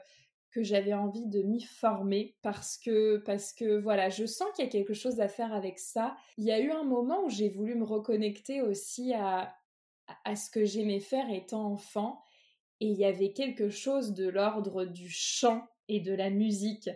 [0.50, 4.68] que j'avais envie de m'y former parce que parce que voilà, je sens qu'il y
[4.68, 6.16] a quelque chose à faire avec ça.
[6.38, 9.54] Il y a eu un moment où j'ai voulu me reconnecter aussi à,
[10.24, 12.22] à ce que j'aimais faire étant enfant
[12.80, 16.88] et il y avait quelque chose de l'ordre du chant et de la musique.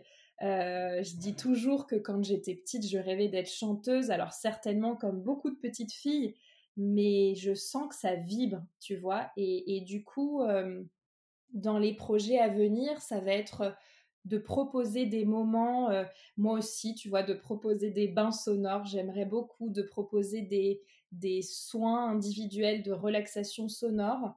[0.43, 4.11] Euh, je dis toujours que quand j'étais petite, je rêvais d'être chanteuse.
[4.11, 6.34] Alors certainement, comme beaucoup de petites filles,
[6.76, 9.30] mais je sens que ça vibre, tu vois.
[9.36, 10.82] Et, du coup, euh,
[11.53, 13.74] dans les projets à venir, ça va être
[14.24, 16.05] de proposer des moments, euh,
[16.36, 18.86] moi aussi, tu vois, de proposer des bains sonores.
[18.86, 24.34] J'aimerais beaucoup de proposer des, soins individuels de relaxation sonore.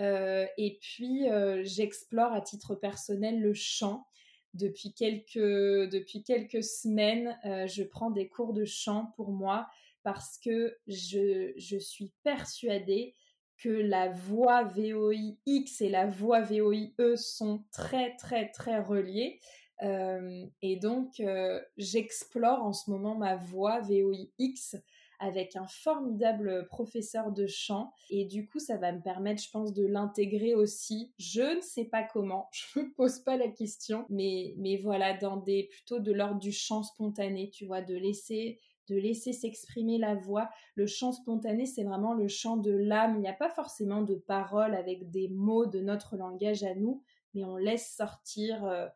[0.00, 1.26] Euh, et puis,
[1.62, 4.06] j'explore à titre personnel le chant.
[4.54, 9.68] Depuis quelques, depuis quelques semaines, je prends des cours de chant pour moi
[10.04, 13.16] parce que je, suis persuadée
[13.56, 19.40] que la voix VOIX et la voix VOIE sont très très très reliées.
[19.82, 24.76] Euh, et donc, euh, j'explore en ce moment ma voix VOIX
[25.24, 27.92] avec un formidable professeur de chant.
[28.10, 31.12] Et du coup, ça va me permettre, je pense, de l'intégrer aussi.
[31.18, 35.16] Je ne sais pas comment, je ne me pose pas la question, mais, mais voilà,
[35.16, 39.96] dans des plutôt de l'ordre du chant spontané, tu vois, de laisser de laisser s'exprimer
[39.96, 40.50] la voix.
[40.74, 43.14] Le chant spontané, c'est vraiment le chant de l'âme.
[43.16, 47.02] Il n'y a pas forcément de paroles avec des mots de notre langage à nous,
[47.32, 48.86] mais on laisse sortir euh,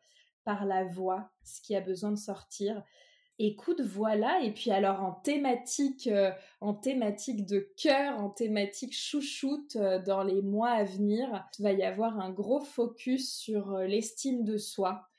[0.43, 2.83] par la voix ce qui a besoin de sortir.
[3.39, 4.41] Écoute, voilà.
[4.43, 6.31] Et puis alors en thématique, euh,
[6.61, 11.71] en thématique de cœur, en thématique chouchoute, euh, dans les mois à venir, il va
[11.71, 15.09] y avoir un gros focus sur l'estime de soi.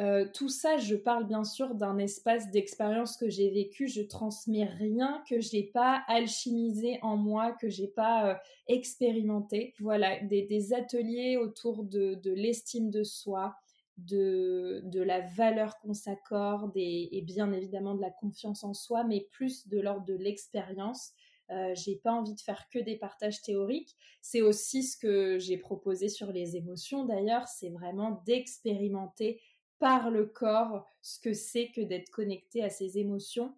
[0.00, 3.86] Euh, tout ça, je parle bien sûr d'un espace d'expérience que j'ai vécu.
[3.86, 8.34] Je transmets rien que j'ai pas alchimisé en moi, que j'ai pas euh,
[8.66, 9.74] expérimenté.
[9.78, 13.54] Voilà, des, ateliers autour de, l'estime de soi,
[13.96, 19.68] de, la valeur qu'on s'accorde et, bien évidemment de la confiance en soi, mais plus
[19.68, 21.12] de l'ordre de l'expérience.
[21.50, 23.94] Euh, j'ai pas envie de faire que des partages théoriques.
[24.22, 29.40] C'est aussi ce que j'ai proposé sur les émotions d'ailleurs, c'est vraiment d'expérimenter
[29.78, 33.54] par le corps ce que c'est que d'être connecté à ses émotions.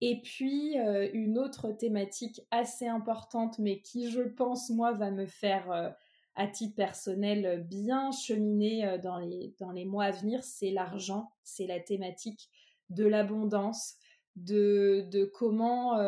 [0.00, 5.26] Et puis, euh, une autre thématique assez importante, mais qui, je pense, moi, va me
[5.26, 5.90] faire, euh,
[6.38, 11.30] à titre personnel, bien cheminer euh, dans, les, dans les mois à venir, c'est l'argent,
[11.44, 12.48] c'est la thématique
[12.88, 13.96] de l'abondance,
[14.36, 15.98] de, de comment,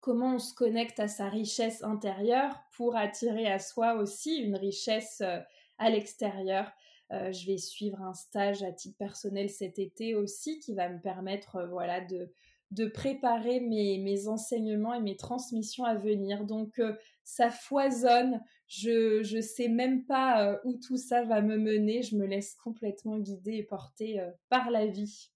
[0.00, 5.22] comment on se connecte à sa richesse intérieure pour attirer à soi aussi une richesse
[5.78, 6.72] à l'extérieur.
[7.12, 11.00] Euh, je vais suivre un stage à titre personnel cet été aussi qui va me
[11.00, 12.32] permettre euh, voilà, de,
[12.70, 16.44] de préparer mes, mes, enseignements et mes transmissions à venir.
[16.44, 18.40] Donc euh, ça foisonne,
[18.78, 23.18] je ne sais même pas où tout ça va me mener, je me laisse complètement
[23.18, 25.30] guider et porter par la vie.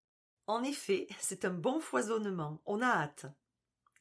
[0.47, 3.27] En effet, c'est un bon foisonnement, on a hâte.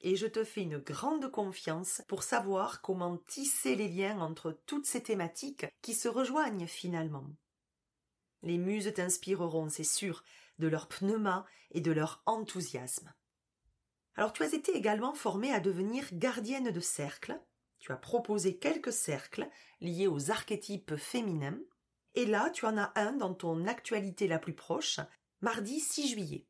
[0.02, 4.86] Et je te fais une grande confiance pour savoir comment tisser les liens entre toutes
[4.86, 7.26] ces thématiques qui se rejoignent finalement.
[8.44, 10.24] Les muses t'inspireront, c'est sûr,
[10.60, 13.12] de leur pneuma et de leur enthousiasme.
[14.16, 17.40] Alors tu as été également formée à devenir gardienne de cercle.
[17.80, 19.48] Tu as proposé quelques cercles
[19.82, 21.60] liés aux archétypes féminins.
[22.16, 25.00] Et là, tu en as un dans ton actualité la plus proche,
[25.42, 26.46] mardi 6 juillet.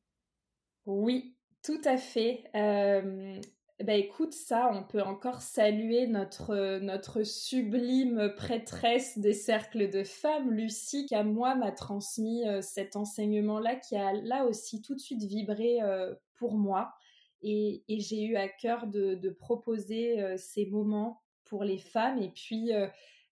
[0.86, 2.46] Oui, tout à fait.
[2.56, 3.40] Euh,
[3.84, 10.52] bah écoute, ça, on peut encore saluer notre, notre sublime prêtresse des cercles de femmes,
[10.52, 15.00] Lucie, qui à moi m'a transmis euh, cet enseignement-là, qui a là aussi tout de
[15.00, 16.94] suite vibré euh, pour moi.
[17.42, 22.22] Et, j'ai eu à cœur de, proposer ces moments pour les femmes.
[22.22, 22.72] Et puis,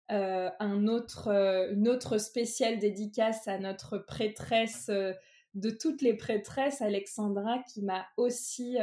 [0.10, 7.82] un autre, une autre spéciale dédicace à notre prêtresse de toutes les prêtresses, Alexandra, qui
[7.82, 8.78] m'a aussi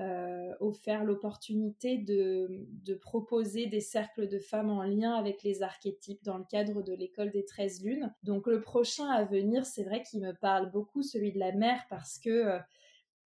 [0.00, 6.38] euh, offert l'opportunité de, proposer des cercles de femmes en lien avec les archétypes dans
[6.38, 8.14] le cadre de l'école des 13 lunes.
[8.22, 11.84] Donc le prochain à venir, c'est vrai qu'il me parle beaucoup, celui de la mère,
[11.90, 12.58] parce que euh,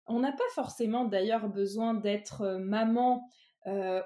[0.08, 3.28] on n'a pas forcément d'ailleurs besoin d'être euh, maman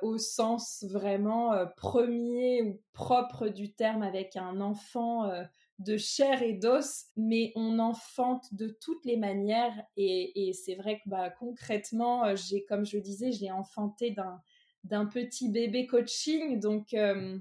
[0.01, 5.31] au sens vraiment premier ou propre du terme avec un enfant
[5.79, 9.75] de chair et d'os, mais on enfante de toutes les manières.
[9.97, 14.11] Et, c'est vrai que bah, concrètement, euh, j'ai, comme je le disais, je l'ai enfanté
[14.11, 16.59] d'un, petit bébé coaching.
[16.59, 17.37] Donc, euh,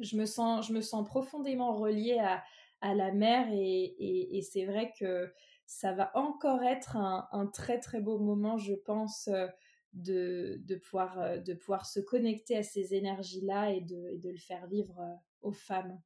[0.00, 3.48] je, me sens, je me sens profondément reliée à, la mère.
[3.52, 5.32] Et, c'est vrai que
[5.72, 9.28] ça va encore être un, très, très beau moment, je pense.
[9.28, 9.46] Euh,
[9.94, 14.66] de, pouvoir, de pouvoir se connecter à ces énergies-là et de, et de le faire
[14.66, 14.98] vivre
[15.42, 16.00] aux femmes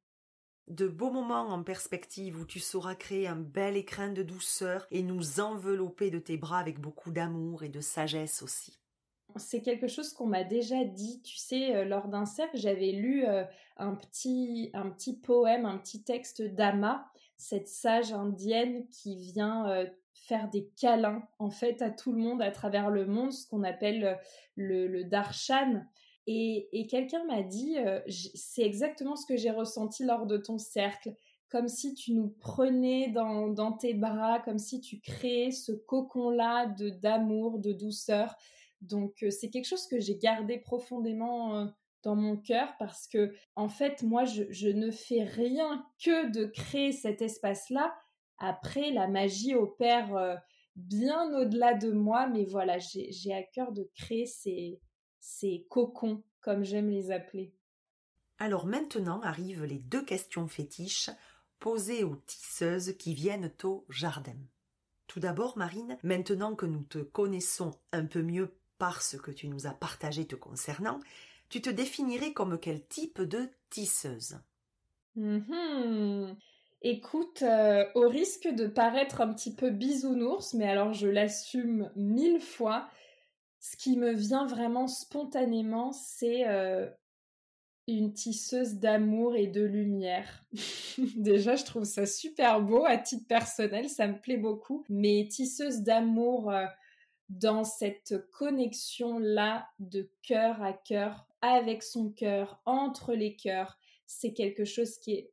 [0.67, 5.01] de beaux moments en perspective où tu sauras créer un bel écrin de douceur et
[5.01, 8.79] nous envelopper de tes bras avec beaucoup d'amour et de sagesse aussi.
[9.35, 13.25] C'est quelque chose qu'on m'a déjà dit, tu sais, euh, lors d'un cercle, j'avais lu
[13.25, 13.43] euh,
[13.77, 19.85] un, petit, un petit poème, un petit texte d'Ama, cette sage indienne qui vient euh,
[20.13, 23.63] faire des câlins en fait à tout le monde à travers le monde, ce qu'on
[23.63, 24.19] appelle
[24.55, 25.83] le, le darshan.
[26.29, 28.01] Et, quelqu'un m'a dit, euh,
[28.35, 31.15] c'est exactement ce que j'ai ressenti lors de ton cercle,
[31.49, 36.89] comme si tu nous prenais dans, tes bras, comme si tu créais ce cocon-là de
[36.89, 38.35] d'amour, de douceur.
[38.81, 41.65] Donc euh, c'est quelque chose que j'ai gardé profondément euh,
[42.03, 46.91] dans mon cœur parce que en fait moi je, ne fais rien que de créer
[46.91, 47.93] cet espace-là.
[48.39, 50.39] Après la magie opère
[50.75, 54.79] bien au-delà de moi, mais voilà j'ai à cœur de créer ces
[55.19, 57.53] ces cocons, comme j'aime les appeler.
[58.39, 61.09] Alors maintenant arrivent les deux questions fétiches
[61.59, 64.37] posées aux tisseuses qui viennent au jardin.
[65.07, 69.47] Tout d'abord, Marine, maintenant que nous te connaissons un peu mieux par ce que tu
[69.47, 70.99] nous as partagé te concernant,
[71.49, 74.37] tu te définirais comme quel type de tisseuse?
[75.17, 76.35] Mm-hmm.
[76.83, 82.39] Écoute, euh, au risque de paraître un petit peu bisounours, mais alors je l'assume mille
[82.39, 82.87] fois,
[83.59, 86.87] ce qui me vient vraiment spontanément, c'est euh,
[87.87, 90.45] une tisseuse d'amour et de lumière.
[91.15, 94.85] Déjà, je trouve ça super beau à titre personnel, ça me plaît beaucoup.
[94.87, 96.65] Mais tisseuse d'amour euh,
[97.29, 104.65] dans cette connexion-là de cœur à cœur, avec son cœur, entre les cœurs, c'est quelque
[104.65, 105.31] chose qui est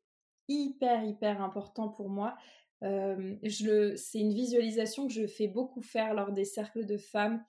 [0.48, 2.36] hyper, hyper important pour moi.
[2.82, 7.42] C'est une visualisation que je fais beaucoup faire lors des cercles de femmes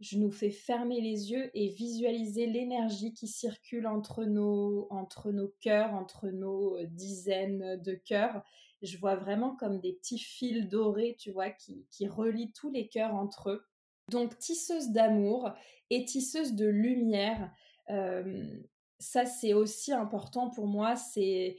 [0.00, 5.94] je nous fais fermer les yeux et visualiser l'énergie qui circule entre nos, entre cœurs,
[5.94, 8.42] entre nos euh, dizaines de cœurs.
[8.82, 12.88] Je vois vraiment comme des petits fils dorés, tu vois, qui, qui relient tous les
[12.88, 13.64] cœurs entre eux.
[14.10, 15.50] Donc, tisseuse d'amour
[15.88, 17.50] et tisseuse de lumière.
[17.88, 20.96] Ça, c'est aussi important pour moi.
[20.96, 21.58] C'est,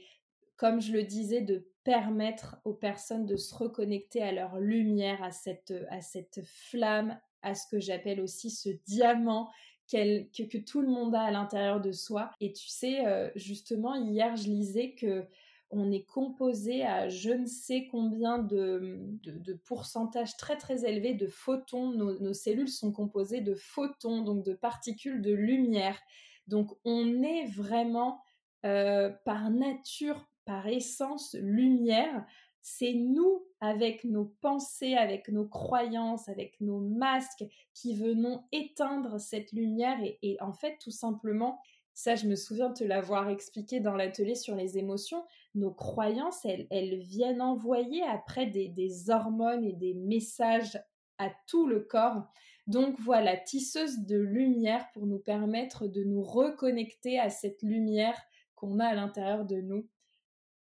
[0.56, 5.30] comme je le disais, de permettre aux personnes de se reconnecter à leur lumière, à
[5.30, 9.50] cette, à cette flamme à ce que j'appelle aussi ce diamant
[9.90, 12.30] que, que, tout le monde a à l'intérieur de soi.
[12.40, 15.26] Et tu sais, justement, hier, je lisais que
[15.70, 19.18] on est composé à je ne sais combien de,
[19.64, 21.90] pourcentages très très élevés de photons.
[21.90, 25.98] Nos, cellules sont composées de photons, donc de particules de lumière.
[26.46, 28.22] Donc on est vraiment
[28.64, 32.24] euh, par nature, par essence, lumière
[32.68, 39.52] c'est nous, avec nos pensées, avec nos croyances, avec nos masques, qui venons éteindre cette
[39.52, 41.60] lumière et, en fait, tout simplement,
[41.98, 45.26] ça, je me souviens te l'avoir expliqué dans l'atelier sur les émotions.
[45.56, 50.80] Nos croyances, elles, viennent envoyer après des, hormones et des messages
[51.18, 52.22] à tout le corps.
[52.68, 58.16] Donc voilà, tisseuse de lumière pour nous permettre de nous reconnecter à cette lumière
[58.54, 59.88] qu'on a à l'intérieur de nous,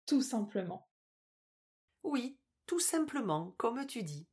[0.04, 0.86] tout simplement.
[2.02, 4.26] Oui, tout simplement, comme tu dis.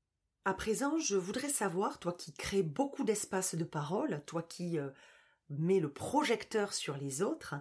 [0.44, 4.90] À présent, je voudrais savoir, toi qui crées beaucoup d'espace de parole, toi qui euh,
[5.50, 7.56] mets le projecteur sur les autres,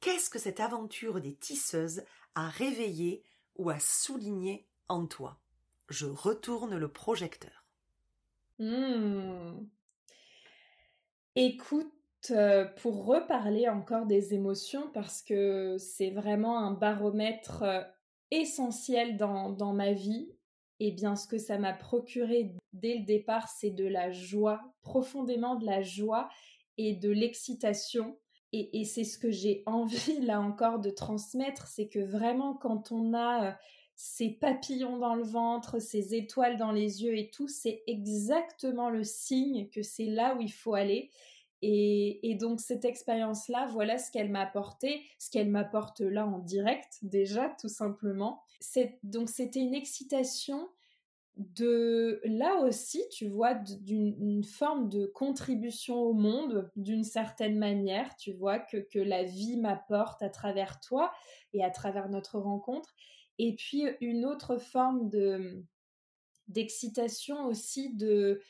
[0.00, 2.02] qu'est-ce que cette aventure des tisseuses
[2.34, 3.22] a réveillé
[3.56, 5.38] ou a souligné en toi?
[5.88, 7.64] Je retourne le projecteur.
[8.58, 9.66] Hmm.
[11.34, 11.92] Écoute,
[12.30, 17.82] euh, pour reparler encore des émotions, parce que c'est vraiment un baromètre euh,
[18.30, 20.30] essentiel dans, ma vie,
[20.80, 25.56] et bien ce que ça m'a procuré dès le départ, c'est de la joie, profondément
[25.56, 26.28] de la joie
[26.78, 28.18] et de l'excitation.
[28.52, 33.12] Et, c'est ce que j'ai envie, là encore, de transmettre, c'est que vraiment, quand on
[33.12, 33.52] a euh,
[33.96, 39.04] ces papillons dans le ventre, ces étoiles dans les yeux et tout, c'est exactement le
[39.04, 41.10] signe que c'est là où il faut aller.
[41.62, 46.98] Et, donc cette expérience-là, voilà ce qu'elle m'a apporté, ce qu'elle m'apporte là en direct
[47.02, 48.42] déjà, tout simplement.
[49.02, 50.68] Donc c'était une excitation
[51.36, 58.32] de là aussi, tu vois, d'une forme de contribution au monde, d'une certaine manière, tu
[58.32, 61.12] vois, que, la vie m'apporte à travers toi
[61.52, 62.94] et à travers notre rencontre.
[63.38, 65.62] Et puis une autre forme de
[66.48, 68.40] d'excitation aussi de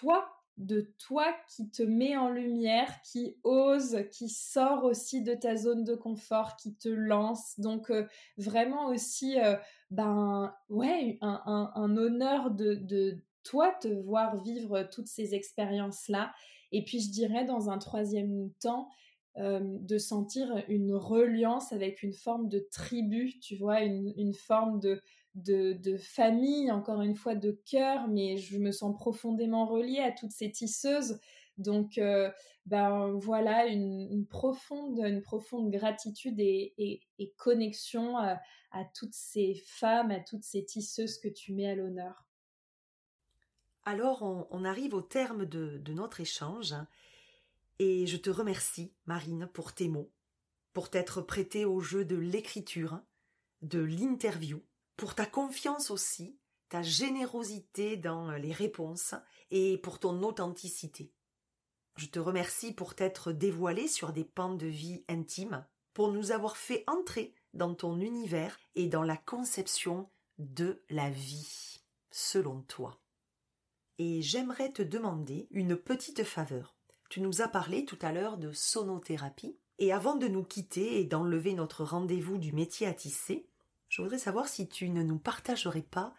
[0.00, 5.56] toi de toi qui te met en lumière, qui ose, qui sort aussi de ta
[5.56, 7.58] zone de confort, qui te lance.
[7.58, 8.06] Donc euh,
[8.36, 9.56] vraiment aussi, euh,
[9.90, 16.32] ben ouais, un, honneur de, de, toi te voir vivre toutes ces expériences-là.
[16.72, 18.90] Et puis je dirais dans un troisième temps,
[19.38, 24.80] euh, de sentir une reliance avec une forme de tribu, tu vois, une, une forme
[24.80, 25.00] de,
[25.44, 30.32] de, famille, encore une fois de cœur, mais je me sens profondément reliée à toutes
[30.32, 31.20] ces tisseuses.
[31.56, 32.30] Donc, euh,
[32.66, 37.02] ben voilà, une, profonde, une profonde gratitude et,
[37.36, 38.38] connexion à,
[38.94, 42.26] toutes ces femmes, à toutes ces tisseuses que tu mets à l'honneur.
[43.84, 46.74] Alors, on, arrive au terme de, de notre échange,
[47.78, 50.12] et je te remercie, Marine, pour tes mots,
[50.72, 53.00] pour t'être prêtée au jeu de l'écriture,
[53.62, 54.62] de l'interview,
[54.98, 56.36] pour ta confiance aussi,
[56.68, 59.14] ta générosité dans les réponses
[59.52, 61.12] et pour ton authenticité.
[61.96, 66.56] Je te remercie pour t'être dévoilé sur des pans de vie intimes, pour nous avoir
[66.56, 71.80] fait entrer dans ton univers et dans la conception de la vie,
[72.10, 72.98] selon toi.
[73.98, 76.76] Et j'aimerais te demander une petite faveur.
[77.08, 81.04] Tu nous as parlé tout à l'heure de sonothérapie, et avant de nous quitter et
[81.04, 83.48] d'enlever notre rendez-vous du métier à tisser,
[83.88, 86.14] je voudrais savoir si tu ne nous partagerais pas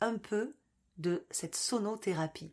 [0.00, 0.54] un peu
[0.98, 2.52] de cette sonothérapie.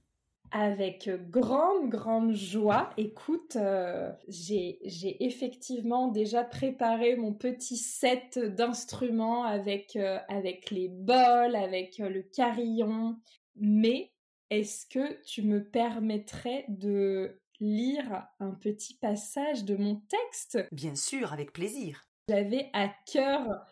[0.53, 2.89] Avec grande, grande joie.
[2.97, 4.77] Écoute, euh, j'ai
[5.23, 12.21] effectivement déjà préparé mon petit set d'instruments avec, euh, avec les bols, avec euh, le
[12.21, 13.17] carillon.
[13.55, 14.11] Mais
[14.49, 20.67] est-ce que tu me permettrais de lire un petit passage de mon texte?
[20.73, 22.09] Bien sûr, avec plaisir.
[22.27, 23.65] J'avais à cœur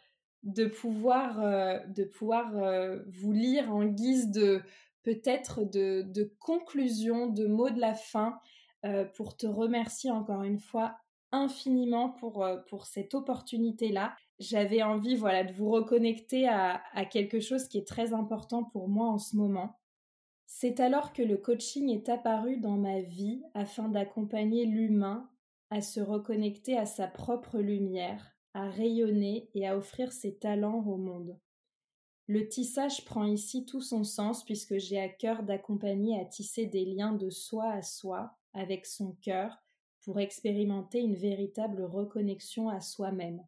[0.43, 4.61] de pouvoir, euh, de pouvoir euh, vous lire en guise de
[5.03, 8.39] peut-être de, de, conclusion, de mots de la fin,
[8.85, 10.97] euh, pour te remercier encore une fois
[11.31, 14.15] infiniment pour, pour cette opportunité-là.
[14.39, 18.87] J'avais envie voilà, de vous reconnecter à, à quelque chose qui est très important pour
[18.87, 19.79] moi en ce moment.
[20.47, 25.29] C'est alors que le coaching est apparu dans ma vie afin d'accompagner l'humain
[25.69, 30.97] à se reconnecter à sa propre lumière, à rayonner et à offrir ses talents au
[30.97, 31.37] monde.
[32.27, 36.85] Le tissage prend ici tout son sens puisque j'ai à cœur d'accompagner à tisser des
[36.85, 39.57] liens de soi à soi avec son cœur
[40.01, 43.43] pour expérimenter une véritable reconnexion à soi-même.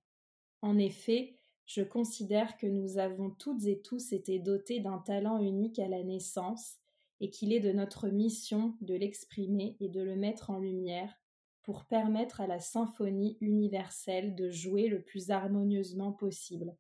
[0.62, 5.80] En effet, je considère que nous avons toutes et tous été dotés d'un talent unique
[5.80, 6.78] à la naissance
[7.20, 11.21] et qu'il est de notre mission de l'exprimer et de le mettre en lumière
[11.64, 16.76] pour permettre à la symphonie universelle de jouer le plus harmonieusement possible.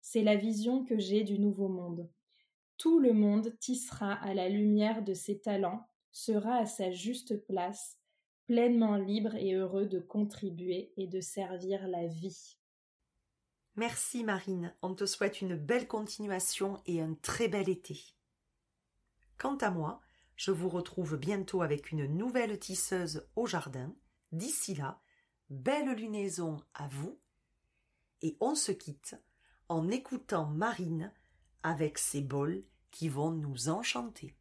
[0.00, 2.08] C'est la vision que j'ai du nouveau monde.
[2.78, 7.98] Tout le monde tissera à la lumière de ses talents, sera à sa juste place,
[8.46, 12.56] pleinement libre et heureux de contribuer et de servir la vie.
[13.74, 17.98] Merci Marine, on te souhaite une belle continuation et un très bel été.
[19.36, 20.00] Quant à moi,
[20.34, 23.94] je vous retrouve bientôt avec une nouvelle tisseuse au jardin
[24.32, 25.00] D'ici là,
[25.50, 27.18] belle lunaison à vous,
[28.22, 29.16] et on se quitte
[29.68, 31.12] en écoutant Marine
[31.62, 34.34] avec ses bols qui vont nous enchanter.